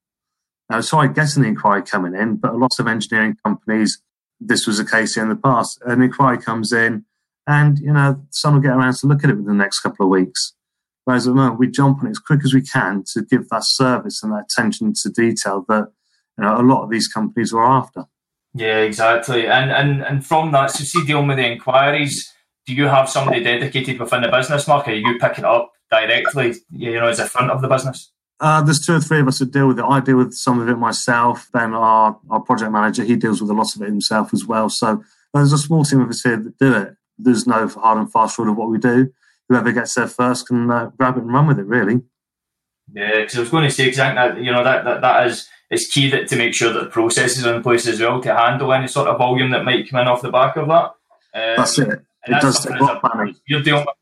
Now, 0.70 0.82
sorry, 0.82 1.10
getting 1.10 1.44
the 1.44 1.50
inquiry 1.50 1.82
coming 1.82 2.16
in, 2.16 2.38
but 2.38 2.54
a 2.54 2.58
lot 2.58 2.80
of 2.80 2.88
engineering 2.88 3.36
companies, 3.44 4.02
this 4.40 4.66
was 4.66 4.80
a 4.80 4.86
case 4.86 5.18
in 5.18 5.30
the 5.30 5.36
past. 5.36 5.82
An 5.86 6.02
inquiry 6.02 6.38
comes 6.38 6.72
in, 6.72 7.06
and 7.46 7.78
you 7.80 7.92
know, 7.92 8.26
someone 8.30 8.62
will 8.62 8.70
get 8.70 8.78
around 8.78 8.96
to 8.96 9.08
look 9.08 9.24
at 9.24 9.30
it 9.30 9.38
within 9.38 9.58
the 9.58 9.64
next 9.64 9.80
couple 9.80 10.06
of 10.06 10.10
weeks. 10.10 10.54
Whereas 11.04 11.28
at 11.28 11.32
the 11.32 11.36
moment, 11.36 11.60
we 11.60 11.68
jump 11.68 12.00
on 12.00 12.08
it 12.08 12.12
as 12.12 12.20
quick 12.20 12.42
as 12.46 12.54
we 12.54 12.62
can 12.62 13.04
to 13.14 13.22
give 13.24 13.50
that 13.50 13.66
service 13.66 14.22
and 14.24 14.32
that 14.32 14.46
attention 14.50 14.94
to 15.02 15.10
detail 15.10 15.66
that 15.68 15.92
you 16.38 16.44
know, 16.44 16.56
a 16.56 16.64
lot 16.64 16.84
of 16.84 16.90
these 16.90 17.08
companies 17.08 17.54
are 17.54 17.66
after. 17.66 18.06
Yeah, 18.54 18.80
exactly. 18.80 19.48
And 19.48 19.72
and 19.72 20.04
and 20.04 20.26
from 20.26 20.52
that, 20.52 20.72
so 20.72 20.84
see 20.84 21.06
dealing 21.06 21.28
with 21.28 21.38
the 21.38 21.46
inquiries, 21.46 22.34
do 22.66 22.74
you 22.74 22.88
have 22.88 23.10
somebody 23.10 23.44
dedicated 23.44 24.00
within 24.00 24.22
the 24.22 24.30
business, 24.30 24.68
Mark? 24.68 24.88
Are 24.88 24.94
you 24.94 25.18
picking 25.20 25.46
it 25.46 25.50
up 25.50 25.72
directly, 25.90 26.56
you 26.72 26.94
know, 27.00 27.08
as 27.08 27.20
a 27.20 27.28
front 27.28 27.52
of 27.52 27.62
the 27.62 27.68
business? 27.68 28.12
Uh, 28.40 28.62
there's 28.62 28.86
two 28.86 28.96
or 28.96 29.00
three 29.00 29.20
of 29.20 29.28
us 29.28 29.40
that 29.40 29.52
deal 29.52 29.68
with 29.68 29.80
it. 29.80 29.86
I 29.86 30.00
deal 30.00 30.18
with 30.18 30.34
some 30.34 30.60
of 30.60 30.68
it 30.68 30.76
myself. 30.76 31.48
Then 31.54 31.74
our, 31.74 32.20
our 32.30 32.40
project 32.40 32.72
manager, 32.72 33.04
he 33.04 33.16
deals 33.16 33.40
with 33.40 33.52
a 33.52 33.54
lot 33.54 33.76
of 33.76 33.82
it 33.84 33.86
himself 33.86 34.34
as 34.34 34.46
well. 34.46 34.68
So 34.68 35.04
there's 35.34 35.54
a 35.54 35.58
small 35.58 35.86
team 35.86 36.02
of 36.02 36.10
us 36.10 36.24
here 36.24 36.38
that 36.38 36.58
do 36.58 36.74
it. 36.74 36.96
There's 37.20 37.46
no 37.46 37.68
hard 37.68 38.00
and 38.00 38.12
fast 38.12 38.40
rule 38.40 38.50
of 38.50 38.58
what 38.58 38.70
we 38.70 38.80
do. 38.80 39.12
Whoever 39.48 39.72
gets 39.72 39.94
there 39.94 40.08
first 40.08 40.48
can 40.48 40.72
uh, 40.72 40.92
grab 40.98 41.18
it 41.18 41.24
and 41.24 41.32
run 41.32 41.46
with 41.46 41.60
it, 41.60 41.66
really. 41.66 42.02
Yeah, 42.94 43.22
because 43.22 43.38
I 43.38 43.42
was 43.42 43.50
going 43.50 43.64
to 43.66 43.70
say 43.70 43.88
exactly, 43.88 44.16
that, 44.16 44.44
you 44.44 44.52
know, 44.52 44.64
that, 44.64 44.86
that, 44.86 45.02
that 45.02 45.28
is 45.28 45.48
it's 45.72 45.88
key 45.88 46.10
that 46.12 46.28
to 46.28 46.36
make 46.36 46.54
sure 46.54 46.72
that 46.72 46.84
the 46.84 46.90
processes 46.90 47.46
are 47.46 47.56
in 47.56 47.64
place 47.64 47.88
as 47.88 48.02
well 48.02 48.22
to 48.22 48.36
handle 48.36 48.74
any 48.74 48.88
sort 48.88 49.08
of 49.08 49.18
volume 49.18 49.52
that 49.52 49.64
might 49.64 49.90
come 49.90 50.02
in 50.02 50.08
off 50.08 50.22
the 50.22 50.30
back 50.30 50.58
of 50.58 50.68
that. 50.68 50.94
Um, 51.34 51.56
that's 51.58 51.80
it. 51.80 51.88
It 51.90 52.04
that's 52.28 52.44
does 52.44 52.66
take 52.66 52.78
planning. 52.78 53.36
You're 53.48 53.64
dealing 53.64 53.86
with, 53.86 53.96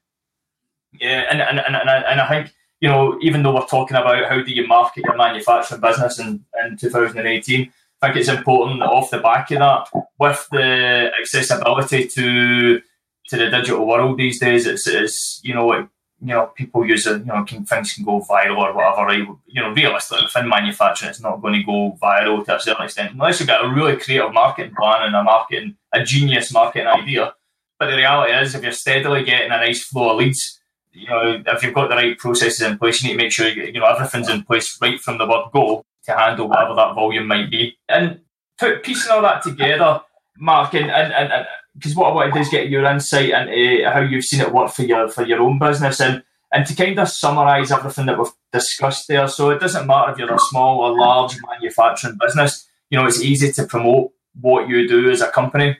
yeah, 1.00 1.26
and, 1.30 1.42
and, 1.42 1.60
and, 1.60 1.76
and, 1.76 1.90
and 1.90 2.20
I 2.20 2.28
think, 2.28 2.54
you 2.82 2.90
know, 2.90 3.20
even 3.22 3.44
though 3.44 3.54
we're 3.54 3.68
talking 3.68 3.96
about 3.96 4.28
how 4.28 4.42
do 4.42 4.52
you 4.52 4.66
market 4.66 5.04
your 5.06 5.16
manufacturing 5.16 5.80
business 5.80 6.20
in, 6.20 6.44
in 6.66 6.76
2018, 6.76 7.72
I 8.02 8.08
think 8.08 8.20
it's 8.20 8.30
important 8.30 8.80
that 8.80 8.90
off 8.90 9.12
the 9.12 9.20
back 9.20 9.52
of 9.52 9.60
that, 9.60 9.90
with 10.18 10.48
the 10.52 11.12
accessibility 11.22 12.08
to 12.08 12.82
to 13.28 13.38
the 13.38 13.50
digital 13.52 13.86
world 13.86 14.18
these 14.18 14.40
days, 14.40 14.66
it's, 14.66 14.88
it's 14.88 15.40
you 15.44 15.54
know, 15.54 15.88
you 16.22 16.28
know, 16.28 16.48
people 16.48 16.86
use 16.86 17.08
it, 17.08 17.20
you 17.20 17.26
know, 17.26 17.44
can, 17.44 17.66
things 17.66 17.94
can 17.94 18.04
go 18.04 18.20
viral 18.20 18.58
or 18.58 18.74
whatever, 18.74 19.06
right? 19.06 19.28
You 19.48 19.62
know, 19.62 19.72
realistically, 19.72 20.26
within 20.26 20.50
manufacturing, 20.50 21.12
it's 21.12 21.22
not 21.22 21.42
going 21.42 21.54
to 21.54 21.64
go 21.64 21.98
viral 22.02 22.44
to 22.46 22.58
a 22.58 22.60
certain 22.60 22.86
extent, 22.86 23.14
unless 23.14 23.40
you've 23.40 23.48
got 23.48 23.64
a 23.64 23.74
really 23.74 23.96
creative 23.98 24.34
marketing 24.34 24.76
plan 24.76 25.06
and 25.06 25.16
a 25.16 25.24
marketing, 25.24 25.78
a 25.94 26.04
genius 26.04 26.52
marketing 26.52 26.88
idea. 26.88 27.34
But 27.80 27.90
the 27.90 27.96
reality 27.96 28.34
is, 28.34 28.54
if 28.54 28.64
you're 28.64 28.74
steadily 28.74 29.24
getting 29.24 29.52
a 29.52 29.58
nice 29.58 29.84
flow 29.84 30.12
of 30.12 30.18
leads, 30.18 30.60
you 30.92 31.08
know, 31.08 31.42
if 31.46 31.64
you've 31.64 31.74
got 31.74 31.90
the 31.90 31.96
right 31.96 32.18
processes 32.18 32.62
in 32.62 32.78
place, 32.78 33.02
you 33.02 33.10
need 33.10 33.18
to 33.18 33.24
make 33.24 33.32
sure, 33.32 33.48
you, 33.48 33.64
you 33.64 33.80
know, 33.80 33.86
everything's 33.86 34.30
in 34.30 34.44
place 34.44 34.78
right 34.82 35.00
from 35.00 35.18
the 35.18 35.28
word 35.28 35.46
go 35.54 35.86
to 36.06 36.18
handle 36.18 36.50
whatever 36.50 36.76
that 36.76 36.96
volume 36.96 37.28
might 37.28 37.50
be. 37.50 37.78
And 37.88 38.20
put 38.58 38.84
piecing 38.84 39.12
all 39.12 39.22
that 39.22 39.42
together, 39.42 40.02
Mark, 40.38 40.74
and, 40.74 40.92
and, 40.92 41.14
and 41.14 41.46
because 41.80 41.96
what 41.96 42.12
I 42.12 42.14
wanted 42.14 42.30
to 42.32 42.34
do 42.36 42.40
is 42.42 42.50
get 42.50 42.70
your 42.70 42.84
insight 42.86 43.30
into 43.30 43.90
how 43.90 44.02
you've 44.02 44.26
seen 44.26 44.42
it 44.42 44.54
work 44.54 44.72
for 44.72 44.84
your 44.84 45.08
for 45.08 45.26
your 45.26 45.42
own 45.42 45.60
business 45.60 46.02
and 46.02 46.24
and 46.52 46.66
to 46.66 46.76
kind 46.76 47.00
of 47.00 47.08
summarise 47.08 47.72
everything 47.72 48.08
that 48.08 48.18
we've 48.18 48.32
discussed 48.52 49.08
there. 49.08 49.28
So 49.28 49.52
it 49.52 49.60
doesn't 49.60 49.88
matter 49.88 50.12
if 50.12 50.18
you're 50.18 50.34
a 50.34 50.40
small 50.40 50.80
or 50.82 50.98
large 50.98 51.38
manufacturing 51.48 52.18
business. 52.20 52.68
You 52.90 52.98
know, 52.98 53.06
it's 53.06 53.22
easy 53.22 53.52
to 53.54 53.66
promote 53.66 54.12
what 54.40 54.68
you 54.68 54.88
do 54.88 55.10
as 55.10 55.22
a 55.22 55.30
company 55.30 55.78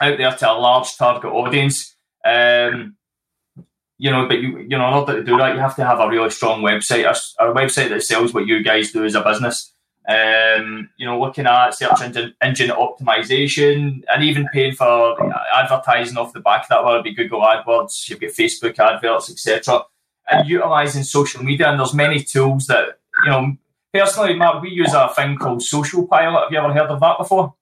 out 0.00 0.16
there 0.16 0.30
to 0.30 0.50
a 0.50 0.54
large 0.54 0.96
target 0.96 1.30
audience. 1.30 1.96
Um, 2.24 2.96
you 3.98 4.10
know, 4.10 4.28
but 4.28 4.38
you 4.38 4.58
you 4.58 4.78
know, 4.78 4.88
in 4.88 4.94
order 4.94 5.16
to 5.16 5.24
do 5.24 5.36
that, 5.38 5.54
you 5.54 5.60
have 5.60 5.76
to 5.76 5.84
have 5.84 6.00
a 6.00 6.08
really 6.08 6.30
strong 6.30 6.62
website, 6.62 7.04
a, 7.04 7.44
a 7.44 7.54
website 7.54 7.88
that 7.88 8.02
sells 8.02 8.32
what 8.32 8.46
you 8.46 8.62
guys 8.62 8.92
do 8.92 9.04
as 9.04 9.14
a 9.14 9.22
business. 9.22 9.72
Um, 10.08 10.88
you 10.96 11.04
know, 11.04 11.18
looking 11.20 11.46
at 11.46 11.70
search 11.70 12.00
engine, 12.00 12.34
engine 12.40 12.70
optimization 12.70 14.02
and 14.12 14.22
even 14.22 14.46
paying 14.52 14.74
for 14.74 15.16
advertising 15.52 16.16
off 16.16 16.32
the 16.32 16.40
back 16.40 16.62
of 16.62 16.68
that, 16.68 16.84
whether 16.84 16.98
it 16.98 17.04
be 17.04 17.14
Google 17.14 17.40
AdWords, 17.40 18.08
you've 18.08 18.20
got 18.20 18.30
Facebook 18.30 18.78
adverts, 18.78 19.30
etc. 19.30 19.82
And 20.30 20.48
utilizing 20.48 21.02
social 21.02 21.42
media, 21.42 21.70
and 21.70 21.80
there's 21.80 21.94
many 21.94 22.22
tools 22.22 22.66
that 22.66 22.98
you 23.24 23.30
know. 23.30 23.56
Personally, 23.92 24.34
Mark, 24.34 24.62
we 24.62 24.70
use 24.70 24.92
a 24.92 25.08
thing 25.14 25.38
called 25.38 25.62
Social 25.62 26.06
Pilot. 26.06 26.42
Have 26.42 26.52
you 26.52 26.58
ever 26.58 26.72
heard 26.72 26.90
of 26.90 27.00
that 27.00 27.16
before? 27.18 27.54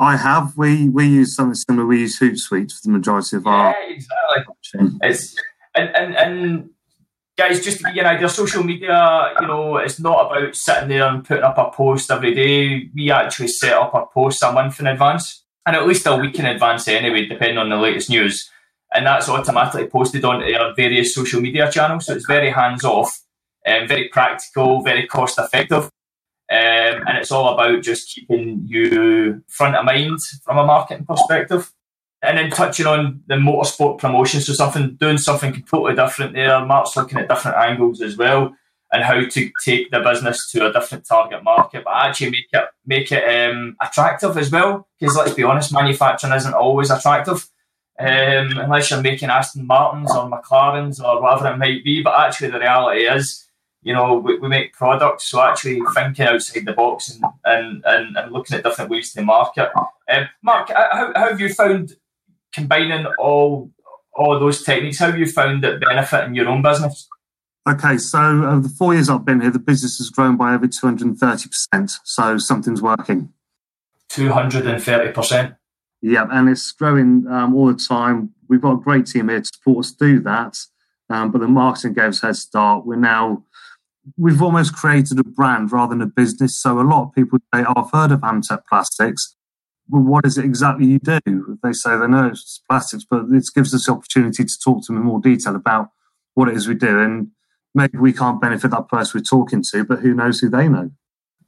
I 0.00 0.16
have. 0.16 0.56
We 0.56 0.88
we 0.88 1.06
use 1.06 1.34
something 1.34 1.54
similar. 1.54 1.86
We 1.86 2.00
use 2.00 2.18
Hootsuite 2.18 2.72
for 2.72 2.80
the 2.84 2.90
majority 2.90 3.36
of 3.36 3.44
yeah, 3.46 3.52
our. 3.52 3.74
exactly. 3.88 4.98
It's 5.02 5.34
and 5.74 5.88
and 5.96 6.16
and 6.16 6.70
guys, 7.38 7.64
just 7.64 7.80
you 7.94 8.00
an 8.00 8.06
idea, 8.06 8.28
social 8.28 8.64
media, 8.64 9.32
you 9.40 9.46
know, 9.46 9.76
it's 9.76 10.00
not 10.00 10.26
about 10.26 10.56
sitting 10.56 10.88
there 10.88 11.06
and 11.06 11.24
putting 11.24 11.44
up 11.44 11.56
a 11.56 11.70
post 11.70 12.10
every 12.10 12.34
day. 12.34 12.90
We 12.94 13.12
actually 13.12 13.48
set 13.48 13.74
up 13.74 13.94
our 13.94 14.08
posts 14.08 14.42
a 14.42 14.52
month 14.52 14.80
in 14.80 14.88
advance, 14.88 15.44
and 15.64 15.76
at 15.76 15.86
least 15.86 16.06
a 16.06 16.16
week 16.16 16.38
in 16.38 16.46
advance 16.46 16.88
anyway, 16.88 17.26
depending 17.26 17.58
on 17.58 17.70
the 17.70 17.76
latest 17.76 18.10
news. 18.10 18.50
And 18.92 19.06
that's 19.06 19.28
automatically 19.28 19.86
posted 19.86 20.24
onto 20.24 20.52
our 20.52 20.74
various 20.74 21.14
social 21.14 21.40
media 21.40 21.70
channels. 21.70 22.06
So 22.06 22.14
it's 22.14 22.26
very 22.26 22.50
hands 22.50 22.84
off, 22.84 23.20
um, 23.66 23.86
very 23.86 24.08
practical, 24.08 24.82
very 24.82 25.06
cost 25.06 25.38
effective. 25.38 25.84
Um, 26.50 27.04
and 27.06 27.18
it's 27.18 27.30
all 27.30 27.52
about 27.52 27.82
just 27.82 28.12
keeping 28.12 28.62
you 28.64 29.44
front 29.48 29.76
of 29.76 29.84
mind 29.84 30.18
from 30.42 30.58
a 30.58 30.64
marketing 30.64 31.04
perspective 31.04 31.70
and 32.22 32.36
then 32.36 32.50
touching 32.50 32.86
on 32.86 33.22
the 33.26 33.34
motorsport 33.34 33.98
promotion, 33.98 34.40
so 34.40 34.52
something 34.52 34.96
doing 34.96 35.18
something 35.18 35.52
completely 35.52 35.94
different 35.94 36.34
there. 36.34 36.64
Mark's 36.64 36.96
looking 36.96 37.18
at 37.18 37.28
different 37.28 37.56
angles 37.56 38.00
as 38.00 38.16
well, 38.16 38.54
and 38.92 39.04
how 39.04 39.20
to 39.20 39.50
take 39.64 39.90
the 39.90 40.00
business 40.00 40.50
to 40.50 40.68
a 40.68 40.72
different 40.72 41.06
target 41.06 41.44
market, 41.44 41.84
but 41.84 41.94
actually 41.94 42.30
make 42.30 42.48
it 42.52 42.64
make 42.86 43.12
it 43.12 43.50
um, 43.50 43.76
attractive 43.80 44.36
as 44.36 44.50
well. 44.50 44.88
Because 44.98 45.16
let's 45.16 45.34
be 45.34 45.44
honest, 45.44 45.72
manufacturing 45.72 46.32
isn't 46.32 46.54
always 46.54 46.90
attractive. 46.90 47.48
Um, 48.00 48.58
unless 48.58 48.90
you're 48.90 49.02
making 49.02 49.28
Aston 49.28 49.66
Martins 49.66 50.14
or 50.14 50.30
McLarens 50.30 51.02
or 51.02 51.20
whatever 51.20 51.52
it 51.52 51.58
might 51.58 51.82
be, 51.82 52.00
but 52.00 52.18
actually 52.18 52.50
the 52.50 52.60
reality 52.60 53.02
is, 53.02 53.48
you 53.82 53.92
know, 53.92 54.18
we, 54.18 54.38
we 54.38 54.48
make 54.48 54.72
products, 54.72 55.24
so 55.24 55.42
actually 55.42 55.80
thinking 55.94 56.26
outside 56.26 56.64
the 56.64 56.74
box 56.74 57.10
and, 57.10 57.24
and, 57.44 57.82
and, 57.84 58.16
and 58.16 58.32
looking 58.32 58.56
at 58.56 58.62
different 58.62 58.90
ways 58.90 59.12
to 59.12 59.22
market. 59.22 59.72
Um, 60.08 60.28
Mark, 60.42 60.68
how, 60.68 61.12
how 61.14 61.28
have 61.28 61.40
you 61.40 61.52
found 61.52 61.96
combining 62.52 63.06
all 63.18 63.70
all 64.18 64.38
those 64.40 64.62
techniques, 64.62 64.98
how 64.98 65.06
have 65.06 65.18
you 65.18 65.26
found 65.26 65.64
it 65.64 65.80
benefiting 65.80 66.34
your 66.34 66.48
own 66.48 66.60
business? 66.60 67.08
Okay, 67.68 67.98
so 67.98 68.18
over 68.18 68.60
the 68.60 68.68
four 68.68 68.94
years 68.94 69.08
I've 69.08 69.24
been 69.24 69.40
here, 69.40 69.50
the 69.50 69.58
business 69.58 69.98
has 69.98 70.10
grown 70.10 70.36
by 70.36 70.54
over 70.54 70.66
230%. 70.66 71.98
So 72.04 72.38
something's 72.38 72.82
working. 72.82 73.32
230%? 74.10 75.56
Yeah, 76.00 76.26
and 76.30 76.48
it's 76.48 76.72
growing 76.72 77.26
um, 77.28 77.54
all 77.54 77.66
the 77.72 77.78
time. 77.78 78.30
We've 78.48 78.60
got 78.60 78.72
a 78.72 78.80
great 78.80 79.06
team 79.06 79.28
here 79.28 79.40
to 79.40 79.46
support 79.46 79.84
us 79.84 79.92
do 79.92 80.20
that. 80.20 80.58
Um, 81.10 81.30
but 81.30 81.40
the 81.40 81.48
marketing 81.48 81.94
gave 81.94 82.10
us 82.10 82.22
a 82.22 82.26
head 82.26 82.36
start. 82.36 82.86
We're 82.86 82.96
now, 82.96 83.44
we've 84.16 84.42
almost 84.42 84.74
created 84.74 85.18
a 85.18 85.24
brand 85.24 85.70
rather 85.70 85.94
than 85.94 86.02
a 86.02 86.06
business. 86.06 86.60
So 86.60 86.80
a 86.80 86.82
lot 86.82 87.04
of 87.04 87.14
people 87.14 87.38
say, 87.54 87.64
oh, 87.66 87.74
I've 87.76 87.90
heard 87.92 88.12
of 88.12 88.20
Amtek 88.20 88.62
Plastics 88.68 89.36
well, 89.88 90.02
what 90.02 90.26
is 90.26 90.38
it 90.38 90.44
exactly 90.44 90.86
you 90.86 90.98
do? 90.98 91.58
They 91.62 91.72
say 91.72 91.96
they 91.96 92.06
know 92.06 92.26
it's 92.26 92.62
plastics, 92.68 93.06
but 93.08 93.30
this 93.30 93.50
gives 93.50 93.74
us 93.74 93.86
the 93.86 93.92
opportunity 93.92 94.44
to 94.44 94.58
talk 94.62 94.84
to 94.84 94.92
them 94.92 94.98
in 94.98 95.06
more 95.06 95.20
detail 95.20 95.56
about 95.56 95.88
what 96.34 96.48
it 96.48 96.56
is 96.56 96.68
we 96.68 96.74
do. 96.74 97.00
And 97.00 97.28
maybe 97.74 97.98
we 97.98 98.12
can't 98.12 98.40
benefit 98.40 98.70
that 98.70 98.88
person 98.88 99.18
we're 99.18 99.24
talking 99.24 99.62
to, 99.70 99.84
but 99.84 100.00
who 100.00 100.14
knows 100.14 100.40
who 100.40 100.50
they 100.50 100.68
know? 100.68 100.90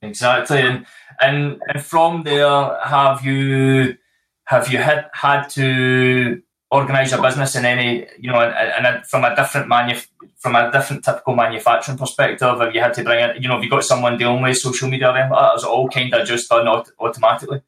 Exactly. 0.03 0.61
And 0.61 0.87
and, 1.21 1.61
and 1.69 1.85
from 1.85 2.23
there, 2.23 2.79
have 2.83 3.25
you 3.25 3.97
have 4.45 4.73
you 4.73 4.79
had 4.79 5.11
had 5.13 5.49
to 5.51 6.43
organise 6.71 7.11
your 7.11 7.21
business 7.21 7.57
in 7.57 7.65
any 7.65 8.07
you 8.19 8.31
know 8.31 8.41
and, 8.41 9.05
from 9.07 9.25
a 9.25 9.35
different 9.37 9.69
manu- 9.69 10.01
from 10.39 10.55
a 10.55 10.71
different 10.73 11.05
typical 11.05 11.35
manufacturing 11.35 11.99
perspective? 11.99 12.59
Have 12.59 12.75
you 12.75 12.81
had 12.81 12.95
to 12.95 13.05
bring 13.05 13.23
it 13.23 13.43
you 13.43 13.49
know 13.49 13.57
have 13.57 13.65
you 13.65 13.69
got 13.69 13.85
someone 13.85 14.17
dealing 14.17 14.43
with 14.43 14.57
social 14.57 14.89
media 14.89 15.11
or? 15.11 15.57
Is 15.57 15.63
it 15.63 15.69
all 15.69 15.89
kind 15.91 16.15
of 16.15 16.27
just 16.27 16.49
done 16.49 16.67
automatically? 16.99 17.61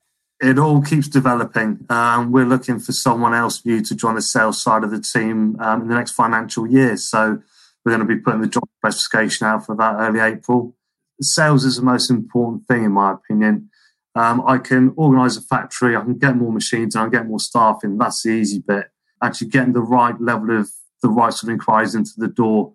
It 0.42 0.58
all 0.58 0.82
keeps 0.82 1.06
developing. 1.06 1.86
Um, 1.88 2.32
we're 2.32 2.44
looking 2.44 2.80
for 2.80 2.90
someone 2.90 3.32
else 3.32 3.64
new 3.64 3.80
to 3.80 3.94
join 3.94 4.16
the 4.16 4.22
sales 4.22 4.60
side 4.60 4.82
of 4.82 4.90
the 4.90 5.00
team 5.00 5.56
um, 5.60 5.82
in 5.82 5.88
the 5.88 5.94
next 5.94 6.12
financial 6.12 6.66
year. 6.66 6.96
So 6.96 7.40
we're 7.84 7.96
going 7.96 8.06
to 8.06 8.14
be 8.14 8.20
putting 8.20 8.40
the 8.40 8.48
job 8.48 8.64
specification 8.78 9.46
out 9.46 9.64
for 9.64 9.76
that 9.76 9.94
early 10.00 10.18
April. 10.18 10.74
Sales 11.20 11.64
is 11.64 11.76
the 11.76 11.82
most 11.82 12.10
important 12.10 12.66
thing, 12.66 12.84
in 12.84 12.90
my 12.90 13.12
opinion. 13.12 13.70
Um, 14.16 14.42
I 14.44 14.58
can 14.58 14.92
organise 14.96 15.36
a 15.36 15.42
factory, 15.42 15.96
I 15.96 16.00
can 16.00 16.18
get 16.18 16.36
more 16.36 16.52
machines, 16.52 16.96
and 16.96 17.04
I 17.04 17.08
get 17.08 17.28
more 17.28 17.38
staff 17.38 17.78
in. 17.84 17.96
That's 17.96 18.22
the 18.22 18.30
easy 18.30 18.58
bit. 18.58 18.86
Actually, 19.22 19.48
getting 19.48 19.72
the 19.72 19.80
right 19.80 20.20
level 20.20 20.58
of 20.58 20.68
the 21.02 21.08
right 21.08 21.32
sort 21.32 21.50
of 21.50 21.54
inquiries 21.54 21.94
into 21.94 22.12
the 22.16 22.28
door, 22.28 22.74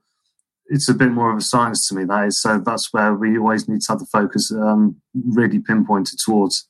it's 0.68 0.90
a 0.90 0.94
bit 0.94 1.12
more 1.12 1.32
of 1.32 1.38
a 1.38 1.42
science 1.42 1.88
to 1.90 1.96
me. 1.96 2.06
That 2.06 2.28
is, 2.28 2.42
so 2.42 2.60
that's 2.60 2.94
where 2.94 3.14
we 3.14 3.38
always 3.38 3.68
need 3.68 3.82
to 3.82 3.92
have 3.92 4.00
the 4.00 4.06
focus 4.06 4.52
um, 4.52 5.02
really 5.14 5.60
pinpointed 5.60 6.18
towards. 6.26 6.68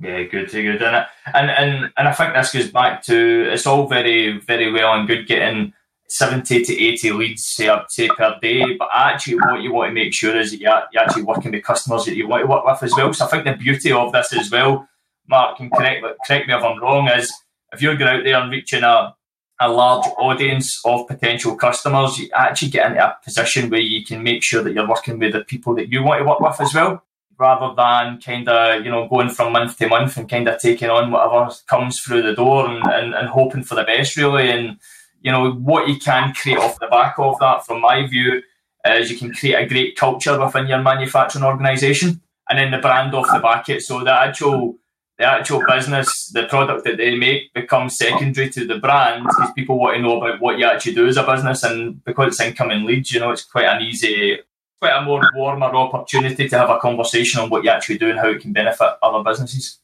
Yeah, 0.00 0.22
good, 0.24 0.50
good, 0.50 0.82
and 0.82 1.06
and 1.34 1.50
and 1.50 1.92
and 1.96 2.08
I 2.08 2.12
think 2.12 2.34
this 2.34 2.52
goes 2.52 2.70
back 2.70 3.02
to 3.04 3.50
it's 3.50 3.66
all 3.66 3.86
very 3.86 4.38
very 4.40 4.70
well 4.70 4.92
and 4.92 5.06
good 5.06 5.26
getting 5.26 5.72
seventy 6.08 6.62
to 6.62 6.82
eighty 6.82 7.12
leads 7.12 7.44
say, 7.46 7.70
say 7.88 8.08
per 8.08 8.36
day, 8.42 8.74
but 8.74 8.88
actually 8.92 9.36
what 9.36 9.62
you 9.62 9.72
want 9.72 9.90
to 9.90 9.94
make 9.94 10.12
sure 10.12 10.36
is 10.36 10.50
that 10.50 10.60
you're, 10.60 10.82
you're 10.92 11.02
actually 11.02 11.22
working 11.22 11.52
with 11.52 11.64
customers 11.64 12.04
that 12.04 12.16
you 12.16 12.28
want 12.28 12.42
to 12.42 12.46
work 12.46 12.64
with 12.64 12.82
as 12.82 12.94
well. 12.96 13.12
So 13.12 13.24
I 13.24 13.28
think 13.28 13.44
the 13.44 13.54
beauty 13.54 13.92
of 13.92 14.12
this 14.12 14.32
as 14.32 14.50
well, 14.50 14.88
Mark 15.28 15.56
can 15.56 15.70
correct 15.70 16.04
correct 16.26 16.48
me 16.48 16.54
if 16.54 16.62
I'm 16.62 16.80
wrong, 16.80 17.08
is 17.08 17.32
if 17.72 17.80
you're 17.80 17.96
going 17.96 18.18
out 18.18 18.24
there 18.24 18.36
and 18.36 18.50
reaching 18.50 18.82
a 18.82 19.14
a 19.60 19.70
large 19.70 20.06
audience 20.18 20.82
of 20.84 21.08
potential 21.08 21.56
customers, 21.56 22.18
you 22.18 22.28
actually 22.34 22.70
get 22.70 22.90
into 22.90 23.02
a 23.02 23.16
position 23.24 23.70
where 23.70 23.80
you 23.80 24.04
can 24.04 24.22
make 24.22 24.42
sure 24.42 24.62
that 24.62 24.74
you're 24.74 24.88
working 24.88 25.18
with 25.18 25.32
the 25.32 25.44
people 25.44 25.74
that 25.74 25.90
you 25.90 26.02
want 26.02 26.20
to 26.20 26.28
work 26.28 26.40
with 26.40 26.60
as 26.60 26.74
well 26.74 27.02
rather 27.38 27.74
than 27.74 28.20
kind 28.20 28.48
of 28.48 28.84
you 28.84 28.90
know 28.90 29.08
going 29.08 29.28
from 29.28 29.52
month 29.52 29.76
to 29.78 29.88
month 29.88 30.16
and 30.16 30.28
kind 30.28 30.48
of 30.48 30.60
taking 30.60 30.90
on 30.90 31.10
whatever 31.10 31.50
comes 31.66 32.00
through 32.00 32.22
the 32.22 32.34
door 32.34 32.68
and, 32.68 32.86
and, 32.86 33.14
and 33.14 33.28
hoping 33.28 33.62
for 33.62 33.74
the 33.74 33.84
best 33.84 34.16
really. 34.16 34.50
And 34.50 34.78
you 35.20 35.32
know 35.32 35.52
what 35.52 35.88
you 35.88 35.98
can 35.98 36.32
create 36.34 36.58
off 36.58 36.78
the 36.78 36.86
back 36.86 37.18
of 37.18 37.38
that 37.40 37.66
from 37.66 37.80
my 37.80 38.06
view 38.06 38.42
is 38.84 39.10
you 39.10 39.18
can 39.18 39.32
create 39.32 39.54
a 39.54 39.66
great 39.66 39.96
culture 39.96 40.38
within 40.38 40.68
your 40.68 40.82
manufacturing 40.82 41.44
organization 41.44 42.20
and 42.48 42.58
then 42.58 42.70
the 42.70 42.78
brand 42.78 43.14
off 43.14 43.26
the 43.32 43.40
back 43.40 43.68
it. 43.68 43.82
So 43.82 44.04
the 44.04 44.12
actual 44.12 44.76
the 45.18 45.24
actual 45.24 45.62
business 45.66 46.30
the 46.34 46.44
product 46.44 46.84
that 46.84 46.98
they 46.98 47.16
make 47.16 47.52
becomes 47.54 47.96
secondary 47.96 48.50
to 48.50 48.66
the 48.66 48.78
brand 48.78 49.24
because 49.24 49.50
people 49.54 49.78
want 49.78 49.96
to 49.96 50.02
know 50.02 50.20
about 50.20 50.40
what 50.40 50.58
you 50.58 50.66
actually 50.66 50.94
do 50.94 51.06
as 51.06 51.16
a 51.16 51.22
business. 51.22 51.62
And 51.62 52.04
because 52.04 52.28
it's 52.28 52.40
incoming 52.40 52.84
leads 52.84 53.12
you 53.12 53.20
know 53.20 53.30
it's 53.30 53.44
quite 53.44 53.66
an 53.66 53.82
easy 53.82 54.38
quite 54.80 54.96
a 54.96 55.04
more 55.04 55.22
warmer 55.34 55.66
opportunity 55.66 56.48
to 56.48 56.58
have 56.58 56.70
a 56.70 56.78
conversation 56.78 57.40
on 57.40 57.50
what 57.50 57.64
you 57.64 57.70
actually 57.70 57.98
do 57.98 58.10
and 58.10 58.18
how 58.18 58.28
it 58.28 58.40
can 58.40 58.52
benefit 58.52 58.90
other 59.02 59.22
businesses. 59.22 59.78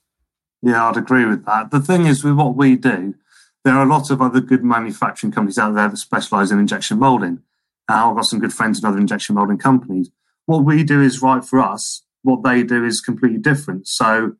Yeah, 0.63 0.89
I'd 0.89 0.97
agree 0.97 1.25
with 1.25 1.45
that. 1.47 1.71
The 1.71 1.81
thing 1.81 2.07
is, 2.07 2.23
with 2.23 2.35
what 2.35 2.57
we 2.57 2.77
do, 2.77 3.15
there 3.65 3.75
are 3.75 3.85
a 3.85 3.89
lot 3.89 4.11
of 4.11 4.21
other 4.21 4.41
good 4.41 4.63
manufacturing 4.63 5.33
companies 5.33 5.59
out 5.59 5.75
there 5.75 5.89
that 5.89 5.97
specialise 5.97 6.51
in 6.51 6.59
injection 6.59 6.99
moulding. 6.99 7.43
Uh, 7.89 8.11
I've 8.11 8.17
got 8.17 8.27
some 8.27 8.39
good 8.39 8.53
friends 8.53 8.79
in 8.79 8.85
other 8.85 8.99
injection 8.99 9.35
moulding 9.35 9.59
companies. 9.59 10.11
What 10.47 10.65
we 10.65 10.85
do 10.85 11.01
is 11.01 11.23
right 11.23 11.45
for 11.45 11.61
us. 11.61 12.03
What 12.23 12.45
they 12.45 12.63
do 12.63 12.85
is 12.85 13.01
completely 13.01 13.39
different. 13.39 13.89
So 13.89 14.35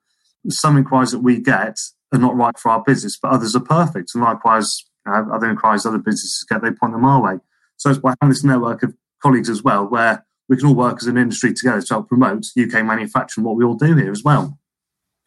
some 0.49 0.77
inquiries 0.77 1.13
that 1.13 1.21
we 1.21 1.41
get 1.41 1.79
are 2.13 2.19
not 2.19 2.37
right 2.37 2.59
for 2.59 2.71
our 2.71 2.83
business, 2.83 3.19
but 3.21 3.33
others 3.33 3.57
are 3.57 3.61
perfect. 3.61 4.11
And 4.15 4.23
likewise, 4.23 4.85
you 5.07 5.13
know, 5.13 5.29
other 5.33 5.51
inquiries 5.51 5.87
other 5.87 5.99
businesses 5.99 6.45
get, 6.49 6.63
they 6.63 6.71
point 6.71 6.93
them 6.93 7.05
our 7.05 7.23
way. 7.23 7.41
So 7.77 7.91
it's 7.91 7.99
by 7.99 8.15
having 8.21 8.31
this 8.31 8.45
network 8.45 8.83
of 8.83 8.95
colleagues 9.21 9.49
as 9.49 9.63
well, 9.63 9.85
where 9.87 10.25
we 10.49 10.57
can 10.57 10.67
all 10.67 10.75
work 10.75 10.99
as 11.01 11.07
an 11.07 11.17
industry 11.17 11.53
together 11.55 11.81
to 11.81 11.95
help 11.95 12.09
promote 12.09 12.47
UK 12.59 12.85
manufacturing, 12.85 13.45
what 13.45 13.57
we 13.57 13.65
all 13.65 13.75
do 13.75 13.95
here 13.97 14.11
as 14.11 14.23
well. 14.23 14.59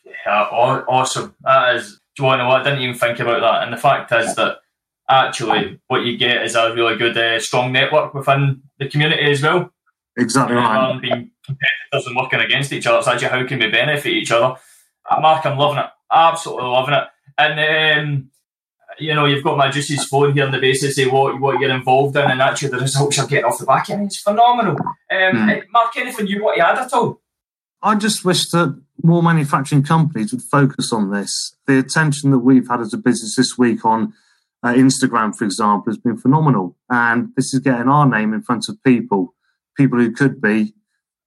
Yeah, 0.03 0.43
awesome. 0.43 1.35
That 1.41 1.75
is, 1.75 1.99
do 2.15 2.23
you 2.23 2.25
want 2.25 2.39
to 2.39 2.43
know 2.43 2.49
what? 2.49 2.61
I 2.61 2.63
didn't 2.63 2.81
even 2.81 2.95
think 2.95 3.19
about 3.19 3.41
that. 3.41 3.63
And 3.63 3.73
the 3.73 3.77
fact 3.77 4.11
is 4.11 4.35
that 4.35 4.57
actually 5.09 5.79
what 5.87 6.03
you 6.03 6.17
get 6.17 6.43
is 6.43 6.55
a 6.55 6.73
really 6.73 6.95
good, 6.97 7.17
uh, 7.17 7.39
strong 7.39 7.71
network 7.71 8.13
within 8.13 8.61
the 8.79 8.89
community 8.89 9.29
as 9.31 9.41
well. 9.41 9.71
Exactly 10.17 10.55
right. 10.55 10.87
Than 10.87 11.01
being 11.01 11.31
competitors 11.45 12.07
and 12.07 12.15
working 12.15 12.39
against 12.39 12.71
each 12.71 12.87
other, 12.87 12.99
it's 12.99 13.07
actually 13.07 13.27
how 13.27 13.45
can 13.45 13.59
we 13.59 13.69
benefit 13.69 14.13
each 14.13 14.31
other. 14.31 14.55
Uh, 15.09 15.19
Mark, 15.19 15.45
I'm 15.45 15.57
loving 15.57 15.79
it. 15.79 15.89
Absolutely 16.11 16.65
loving 16.65 16.95
it. 16.95 17.03
And 17.37 18.09
um, 18.09 18.31
you 18.99 19.13
know, 19.13 19.25
you've 19.25 19.43
got 19.43 19.57
my 19.57 19.69
juices 19.69 20.05
phone 20.05 20.33
here 20.33 20.45
on 20.45 20.51
the 20.51 20.59
basis 20.59 20.97
of 20.99 21.11
what, 21.11 21.39
what 21.39 21.59
you're 21.59 21.73
involved 21.73 22.15
in, 22.15 22.29
and 22.29 22.41
actually 22.41 22.69
the 22.69 22.79
results 22.79 23.17
you're 23.17 23.27
getting 23.27 23.45
off 23.45 23.59
the 23.59 23.65
back 23.65 23.89
end. 23.89 24.07
It's 24.07 24.21
phenomenal. 24.21 24.77
Um, 24.79 24.87
mm. 25.11 25.63
Mark, 25.71 25.97
anything 25.97 26.27
you 26.27 26.43
want 26.43 26.57
to 26.57 26.67
add 26.67 26.77
at 26.77 26.93
all? 26.93 27.21
I 27.81 27.95
just 27.95 28.25
wish 28.25 28.49
that 28.49 28.81
more 29.03 29.21
manufacturing 29.21 29.83
companies 29.83 30.31
would 30.31 30.41
focus 30.41 30.91
on 30.91 31.11
this. 31.11 31.55
The 31.67 31.77
attention 31.77 32.31
that 32.31 32.39
we've 32.39 32.67
had 32.67 32.81
as 32.81 32.93
a 32.93 32.97
business 32.97 33.35
this 33.35 33.57
week 33.57 33.85
on 33.85 34.13
uh, 34.63 34.73
Instagram, 34.73 35.35
for 35.35 35.45
example, 35.45 35.91
has 35.91 35.97
been 35.97 36.17
phenomenal. 36.17 36.75
And 36.89 37.29
this 37.35 37.53
is 37.53 37.59
getting 37.59 37.87
our 37.87 38.07
name 38.07 38.33
in 38.33 38.41
front 38.41 38.65
of 38.69 38.81
people, 38.83 39.35
people 39.77 39.99
who 39.99 40.11
could 40.11 40.41
be 40.41 40.73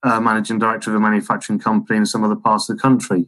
uh, 0.03 0.21
managing 0.21 0.59
director 0.59 0.91
of 0.91 0.97
a 0.97 1.01
manufacturing 1.01 1.59
company 1.59 1.99
in 1.99 2.07
some 2.07 2.25
other 2.25 2.37
parts 2.37 2.69
of 2.69 2.77
the 2.77 2.83
country. 2.83 3.27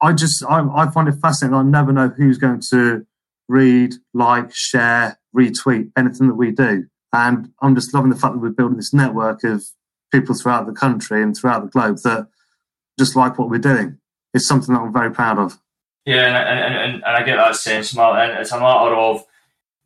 I 0.00 0.12
just, 0.12 0.42
I, 0.44 0.66
I 0.74 0.90
find 0.90 1.08
it 1.08 1.20
fascinating. 1.22 1.54
I 1.54 1.62
never 1.62 1.92
know 1.92 2.08
who's 2.08 2.38
going 2.38 2.60
to 2.70 3.06
read, 3.52 3.94
like, 4.14 4.50
share, 4.54 5.18
retweet 5.36 5.92
anything 5.96 6.28
that 6.28 6.34
we 6.34 6.50
do. 6.50 6.86
And 7.12 7.52
I'm 7.60 7.74
just 7.74 7.92
loving 7.92 8.10
the 8.10 8.16
fact 8.16 8.32
that 8.32 8.40
we're 8.40 8.48
building 8.48 8.78
this 8.78 8.94
network 8.94 9.44
of 9.44 9.62
people 10.10 10.34
throughout 10.34 10.66
the 10.66 10.72
country 10.72 11.22
and 11.22 11.36
throughout 11.36 11.62
the 11.62 11.70
globe 11.70 11.98
that 12.04 12.28
just 12.98 13.14
like 13.14 13.38
what 13.38 13.50
we're 13.50 13.58
doing. 13.58 13.98
It's 14.32 14.48
something 14.48 14.74
that 14.74 14.80
I'm 14.80 14.92
very 14.92 15.10
proud 15.10 15.38
of. 15.38 15.58
Yeah, 16.06 16.24
and, 16.24 16.74
and, 16.74 16.94
and, 16.94 17.04
I 17.04 17.22
get 17.22 17.36
that 17.36 17.54
sense, 17.54 17.94
Mark. 17.94 18.18
And 18.18 18.38
it's 18.38 18.50
a 18.50 18.58
matter 18.58 18.94
of 18.94 19.24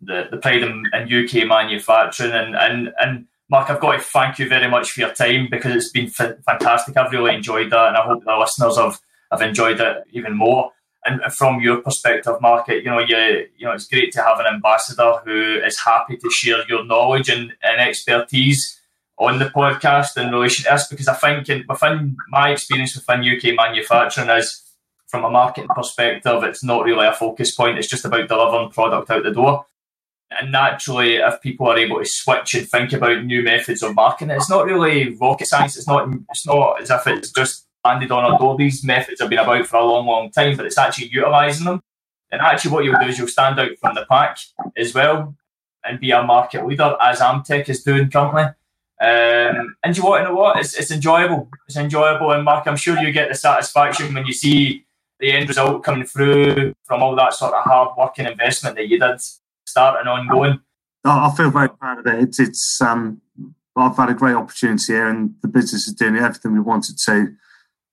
the, 0.01 0.29
the 0.31 0.37
pride 0.37 0.63
in, 0.63 0.85
in 0.95 1.25
UK 1.25 1.47
manufacturing. 1.47 2.33
And, 2.33 2.55
and, 2.55 2.93
and 2.99 3.27
Mark, 3.51 3.69
I've 3.69 3.81
got 3.81 3.97
to 3.97 3.99
thank 3.99 4.39
you 4.39 4.49
very 4.49 4.71
much 4.71 4.93
for 4.93 5.01
your 5.01 5.13
time 5.13 5.49
because 5.51 5.75
it's 5.75 5.91
been 5.91 6.07
f- 6.19 6.39
fantastic. 6.47 6.97
I've 6.97 7.13
really 7.13 7.35
enjoyed 7.35 7.71
that, 7.71 7.89
and 7.89 7.97
I 7.97 8.03
hope 8.07 8.25
the 8.25 8.37
listeners 8.37 8.79
have, 8.79 9.01
have 9.33 9.43
enjoyed 9.43 9.81
it 9.81 10.05
even 10.13 10.37
more 10.37 10.73
and 11.07 11.33
from 11.33 11.61
your 11.61 11.79
perspective, 11.79 12.41
market, 12.41 12.83
you 12.85 12.91
know, 12.91 12.99
you 12.99 13.47
you 13.57 13.67
know, 13.67 13.73
it's 13.73 13.87
great 13.87 14.13
to 14.13 14.23
have 14.23 14.41
an 14.41 14.47
ambassador 14.47 15.21
who 15.25 15.61
is 15.65 15.79
happy 15.79 16.17
to 16.17 16.31
share 16.31 16.67
your 16.69 16.85
knowledge 16.85 17.29
and, 17.29 17.53
and 17.63 17.81
expertise 17.81 18.81
on 19.19 19.39
the 19.39 19.47
podcast 19.47 20.23
in 20.23 20.31
relation 20.31 20.65
to 20.65 20.71
this 20.71 20.89
because 20.89 21.09
I 21.09 21.15
think 21.15 21.49
in, 21.49 21.65
within 21.69 22.17
my 22.29 22.51
experience 22.51 22.95
within 22.95 23.21
UK 23.21 23.55
manufacturing 23.55 24.29
is 24.31 24.63
from 25.07 25.25
a 25.25 25.31
marketing 25.31 25.69
perspective, 25.75 26.43
it's 26.43 26.65
not 26.65 26.85
really 26.85 27.07
a 27.07 27.13
focus 27.13 27.55
point. 27.55 27.79
It's 27.79 27.89
just 27.89 28.05
about 28.05 28.29
delivering 28.29 28.71
product 28.71 29.11
out 29.11 29.23
the 29.23 29.31
door. 29.31 29.65
And 30.31 30.51
naturally, 30.51 31.17
if 31.17 31.41
people 31.41 31.69
are 31.69 31.79
able 31.79 32.01
to 32.01 32.05
switch 32.05 32.55
and 32.55 32.69
think 32.69 32.93
about 32.93 33.25
new 33.25 33.43
methods 33.43 33.83
of 33.83 33.95
marketing, 33.95 34.35
it's 34.35 34.51
not 34.51 34.67
really 34.67 35.17
rocket 35.21 35.47
science. 35.47 35.77
It's 35.77 35.87
not. 35.87 36.09
It's 36.31 36.47
not 36.47 36.83
as 36.83 36.91
if 36.91 37.07
it's 37.07 37.31
just 37.31 37.66
landed 37.87 38.11
on, 38.11 38.25
although 38.25 38.57
these 38.57 38.85
methods 38.85 39.21
have 39.21 39.31
been 39.31 39.39
about 39.39 39.67
for 39.67 39.77
a 39.77 39.85
long, 39.85 40.07
long 40.07 40.31
time, 40.31 40.57
but 40.57 40.67
it's 40.67 40.79
actually 40.79 41.09
utilising 41.09 41.67
them. 41.67 41.81
And 42.31 42.41
actually, 42.41 42.73
what 42.73 42.85
you'll 42.85 43.01
do 43.01 43.07
is 43.07 43.19
you'll 43.19 43.29
stand 43.29 43.59
out 43.61 43.71
from 43.81 43.95
the 43.95 44.07
pack 44.11 44.39
as 44.77 44.93
well 44.93 45.35
and 45.85 46.01
be 46.01 46.11
a 46.11 46.23
market 46.23 46.67
leader, 46.67 46.97
as 47.01 47.21
Amtek 47.21 47.69
is 47.69 47.85
doing 47.85 48.11
currently. 48.11 48.47
Um, 49.01 49.77
and 49.85 49.97
you 49.97 50.03
want 50.03 50.25
to 50.25 50.29
know 50.29 50.35
what? 50.35 50.59
It's, 50.59 50.75
it's 50.75 50.91
enjoyable. 50.91 51.49
It's 51.69 51.77
enjoyable. 51.77 52.33
And 52.33 52.45
Mark, 52.45 52.67
I'm 52.67 52.77
sure 52.77 52.99
you 52.99 53.13
get 53.13 53.29
the 53.29 53.35
satisfaction 53.35 54.13
when 54.15 54.27
you 54.27 54.33
see 54.33 54.85
the 55.21 55.33
end 55.33 55.49
result 55.49 55.85
coming 55.85 56.05
through 56.05 56.75
from 56.85 57.03
all 57.03 57.15
that 57.17 57.35
sort 57.35 57.55
of 57.55 57.63
hard 57.65 57.97
working 57.97 58.27
investment 58.27 58.77
that 58.77 58.89
you 58.89 58.99
did 58.99 59.21
starting 59.65 60.09
ongoing. 60.09 60.61
I 61.05 61.33
feel 61.37 61.51
very 61.51 61.69
proud 61.69 62.01
of 62.01 62.07
it. 62.07 62.23
It's, 62.25 62.41
it's 62.41 62.81
um, 62.81 63.21
I've 63.77 63.97
had 63.97 64.11
a 64.11 64.15
great 64.15 64.35
opportunity 64.35 64.93
here, 64.95 65.09
and 65.09 65.35
the 65.43 65.49
business 65.49 65.87
is 65.87 65.95
doing 65.95 66.17
everything 66.17 66.53
we 66.53 66.61
wanted 66.61 66.99
to 66.99 67.35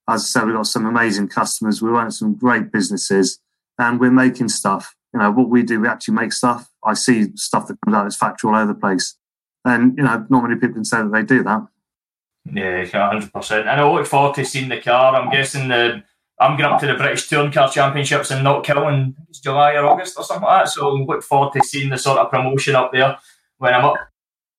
as 0.10 0.22
I 0.22 0.26
said, 0.26 0.46
we've 0.46 0.56
got 0.56 0.68
some 0.68 0.86
amazing 0.86 1.30
customers. 1.30 1.82
We 1.82 1.90
run 1.90 2.12
some 2.12 2.36
great 2.36 2.72
businesses 2.72 3.40
and 3.78 4.00
we're 4.00 4.12
making 4.12 4.50
stuff. 4.50 4.96
You 5.14 5.20
know, 5.20 5.32
what 5.32 5.50
we 5.50 5.64
do, 5.64 5.80
we 5.80 5.88
actually 5.88 6.16
make 6.16 6.34
stuff. 6.34 6.70
I 6.84 6.94
see 6.96 7.36
stuff 7.36 7.68
that 7.68 7.78
comes 7.84 7.96
out 7.96 8.02
of 8.02 8.08
this 8.08 8.18
factory 8.18 8.50
all 8.50 8.56
over 8.56 8.74
the 8.74 8.80
place. 8.80 9.16
And, 9.64 9.98
you 9.98 10.04
know, 10.04 10.26
not 10.30 10.44
many 10.44 10.56
people 10.56 10.76
can 10.76 10.86
say 10.86 10.98
that 10.98 11.12
they 11.12 11.24
do 11.24 11.44
that. 11.44 11.68
Yeah, 12.46 12.84
100%. 12.84 13.62
And 13.62 13.70
I 13.70 13.90
look 13.90 14.06
forward 14.06 14.36
to 14.36 14.46
seeing 14.46 14.70
the 14.70 14.82
car. 14.82 15.16
I'm 15.16 15.32
guessing 15.32 15.70
the 15.70 16.04
I'm 16.40 16.58
going 16.58 16.72
up 16.72 16.80
to 16.82 16.88
the 16.88 16.96
British 16.96 17.30
Touring 17.30 17.52
Car 17.52 17.70
Championships 17.70 18.32
in 18.32 18.40
Knockhill 18.40 18.92
in 18.92 19.16
July 19.32 19.76
or 19.76 19.86
August 19.86 20.18
or 20.18 20.24
something 20.24 20.46
like 20.46 20.66
that. 20.66 20.72
So 20.72 20.90
I 20.90 21.00
look 21.00 21.24
forward 21.24 21.54
to 21.54 21.64
seeing 21.64 21.90
the 21.90 21.98
sort 21.98 22.18
of 22.18 22.30
promotion 22.32 22.76
up 22.76 22.92
there 22.92 23.18
when 23.60 23.74
I'm 23.74 23.86
up. 23.86 23.96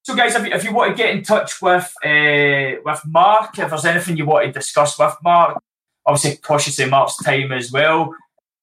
So, 0.05 0.15
guys, 0.15 0.35
if 0.35 0.47
you, 0.47 0.53
if 0.53 0.65
you 0.65 0.75
want 0.75 0.95
to 0.95 1.03
get 1.03 1.15
in 1.15 1.23
touch 1.23 1.63
with 1.63 1.91
uh, 2.05 2.79
with 2.85 3.01
Mark, 3.07 3.59
if 3.59 3.71
there's 3.71 3.87
anything 3.87 4.19
you 4.19 4.27
want 4.27 4.45
to 4.45 4.53
discuss 4.53 4.99
with 4.99 5.17
Mark, 5.25 5.63
obviously 6.05 6.37
cautiously 6.37 6.85
Mark's 6.85 7.17
time 7.17 7.53
as 7.53 7.73
well, 7.73 8.15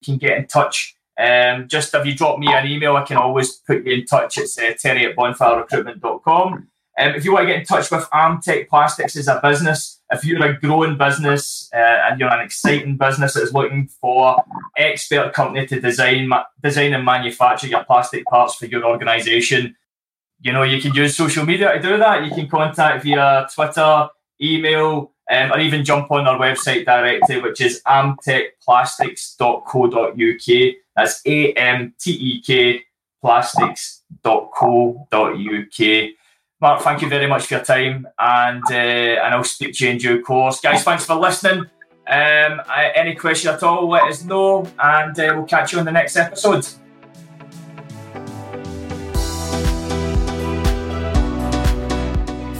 you 0.01 0.05
can 0.05 0.17
get 0.19 0.37
in 0.37 0.45
touch. 0.45 0.95
Um, 1.19 1.67
just 1.67 1.95
if 1.95 2.05
you 2.05 2.15
drop 2.15 2.37
me 2.37 2.53
an 2.53 2.67
email, 2.67 2.95
I 2.95 3.01
can 3.01 3.17
always 3.17 3.53
put 3.53 3.83
you 3.83 3.93
in 3.93 4.05
touch. 4.05 4.37
It's 4.37 4.55
uh, 4.59 4.73
terry 4.79 5.07
at 5.07 5.15
bonfirerecruitment.com. 5.15 6.67
Um, 6.99 7.15
if 7.15 7.25
you 7.25 7.33
want 7.33 7.47
to 7.47 7.53
get 7.53 7.61
in 7.61 7.65
touch 7.65 7.89
with 7.89 8.03
Amtek 8.13 8.69
Plastics 8.69 9.15
as 9.15 9.27
a 9.27 9.39
business, 9.41 9.99
if 10.11 10.23
you're 10.23 10.45
a 10.45 10.59
growing 10.59 10.95
business 10.95 11.71
uh, 11.73 11.77
and 11.77 12.19
you're 12.19 12.31
an 12.31 12.45
exciting 12.45 12.97
business 12.97 13.33
that 13.33 13.41
is 13.41 13.53
looking 13.53 13.87
for 13.87 14.43
expert 14.77 15.33
company 15.33 15.65
to 15.65 15.81
design, 15.81 16.29
design 16.61 16.93
and 16.93 17.03
manufacture 17.03 17.65
your 17.65 17.83
plastic 17.83 18.25
parts 18.25 18.53
for 18.53 18.67
your 18.67 18.85
organisation, 18.85 19.75
you 20.41 20.51
know, 20.51 20.63
you 20.63 20.81
can 20.81 20.93
use 20.93 21.15
social 21.15 21.45
media 21.45 21.71
to 21.73 21.81
do 21.81 21.97
that. 21.97 22.25
You 22.25 22.31
can 22.31 22.47
contact 22.47 23.03
via 23.03 23.47
Twitter, 23.53 24.09
email, 24.41 25.11
um, 25.31 25.51
or 25.51 25.59
even 25.59 25.85
jump 25.85 26.09
on 26.11 26.27
our 26.27 26.39
website 26.39 26.85
directly, 26.85 27.39
which 27.39 27.61
is 27.61 27.81
amtekplastics.co.uk. 27.87 30.75
That's 30.95 31.21
A 31.25 31.53
M 31.53 31.93
T 31.99 32.11
E 32.11 32.41
K 32.41 32.83
plastics.co.uk. 33.21 36.09
Mark, 36.59 36.81
thank 36.81 37.01
you 37.01 37.09
very 37.09 37.27
much 37.27 37.45
for 37.45 37.53
your 37.55 37.63
time, 37.63 38.07
and 38.19 38.63
uh, 38.69 38.75
and 38.75 39.33
I'll 39.33 39.43
speak 39.43 39.75
to 39.77 39.85
you 39.85 39.91
in 39.91 39.97
due 39.97 40.21
course. 40.21 40.59
Guys, 40.59 40.83
thanks 40.83 41.05
for 41.05 41.15
listening. 41.15 41.65
Um, 42.07 42.61
any 42.67 43.15
question 43.15 43.53
at 43.53 43.63
all, 43.63 43.89
let 43.89 44.03
us 44.03 44.23
know, 44.23 44.67
and 44.79 45.19
uh, 45.19 45.33
we'll 45.35 45.45
catch 45.45 45.73
you 45.73 45.79
on 45.79 45.85
the 45.85 45.91
next 45.91 46.17
episode. 46.17 46.67